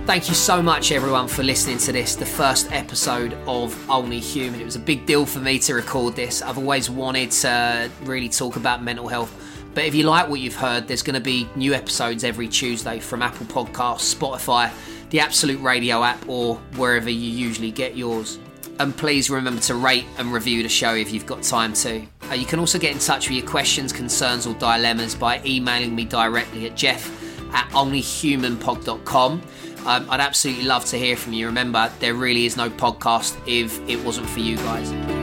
Thank 0.06 0.28
you 0.28 0.36
so 0.36 0.62
much, 0.62 0.92
everyone, 0.92 1.30
for 1.30 1.44
listening 1.44 1.78
to 1.78 1.94
this, 1.94 2.16
the 2.18 2.26
first 2.26 2.70
episode 2.74 3.34
of 3.48 3.89
Only 3.89 4.20
Human. 4.20 4.60
It 4.60 4.66
was 4.66 4.76
a 4.76 4.80
big 4.80 5.06
deal 5.06 5.26
for 5.26 5.39
me 5.39 5.58
to 5.60 5.76
record 5.76 6.13
this. 6.13 6.42
I've 6.42 6.58
always 6.58 6.89
wanted 6.89 7.32
to 7.32 7.89
really 8.04 8.28
talk 8.28 8.58
about 8.58 8.84
mental 8.84 9.08
health. 9.08 9.34
But 9.74 9.86
if 9.86 9.96
you 9.96 10.04
like 10.04 10.28
what 10.28 10.42
you've 10.42 10.58
heard, 10.58 10.89
there's 10.89 11.04
going 11.04 11.13
to 11.13 11.22
be 11.22 11.48
new 11.56 11.74
episodes 11.74 12.26
every 12.26 12.50
Tuesday 12.50 13.00
from 13.00 13.22
Apple 13.22 13.46
Podcasts, 13.46 14.13
Spotify, 14.13 14.74
the 15.10 15.22
Absolute 15.22 15.62
Radio 15.62 16.04
app, 16.04 16.28
or 16.28 16.56
wherever 16.76 17.10
you 17.10 17.32
usually 17.32 17.72
get 17.72 17.96
yours. 17.96 18.39
And 18.80 18.96
please 18.96 19.30
remember 19.30 19.62
to 19.62 19.76
rate 19.76 20.06
and 20.18 20.34
review 20.34 20.63
the 20.63 20.70
show 20.70 20.96
if 20.96 21.13
you've 21.13 21.26
got 21.26 21.44
time 21.44 21.72
to. 21.76 22.06
Uh, 22.30 22.34
you 22.34 22.46
can 22.46 22.60
also 22.60 22.78
get 22.78 22.92
in 22.92 23.00
touch 23.00 23.30
with 23.30 23.38
your 23.38 23.48
questions, 23.48 23.94
concerns, 23.94 24.46
or 24.46 24.54
dilemmas 24.56 25.16
by 25.16 25.42
emailing 25.46 25.96
me 25.96 26.04
directly 26.04 26.66
at 26.66 26.76
jeff 26.76 27.10
at 27.54 27.70
onlyhumanpod.com. 27.70 29.42
Um, 29.86 30.10
I'd 30.10 30.19
absolutely 30.22 30.63
love 30.63 30.86
to 30.86 30.98
hear 30.98 31.15
from 31.17 31.34
you. 31.34 31.46
Remember, 31.48 31.91
there 32.00 32.13
really 32.13 32.46
is 32.46 32.56
no 32.56 32.69
podcast 32.69 33.38
if 33.48 33.80
it 33.89 34.04
wasn't 34.04 34.28
for 34.30 34.39
you 34.39 34.58
guys. 34.58 35.23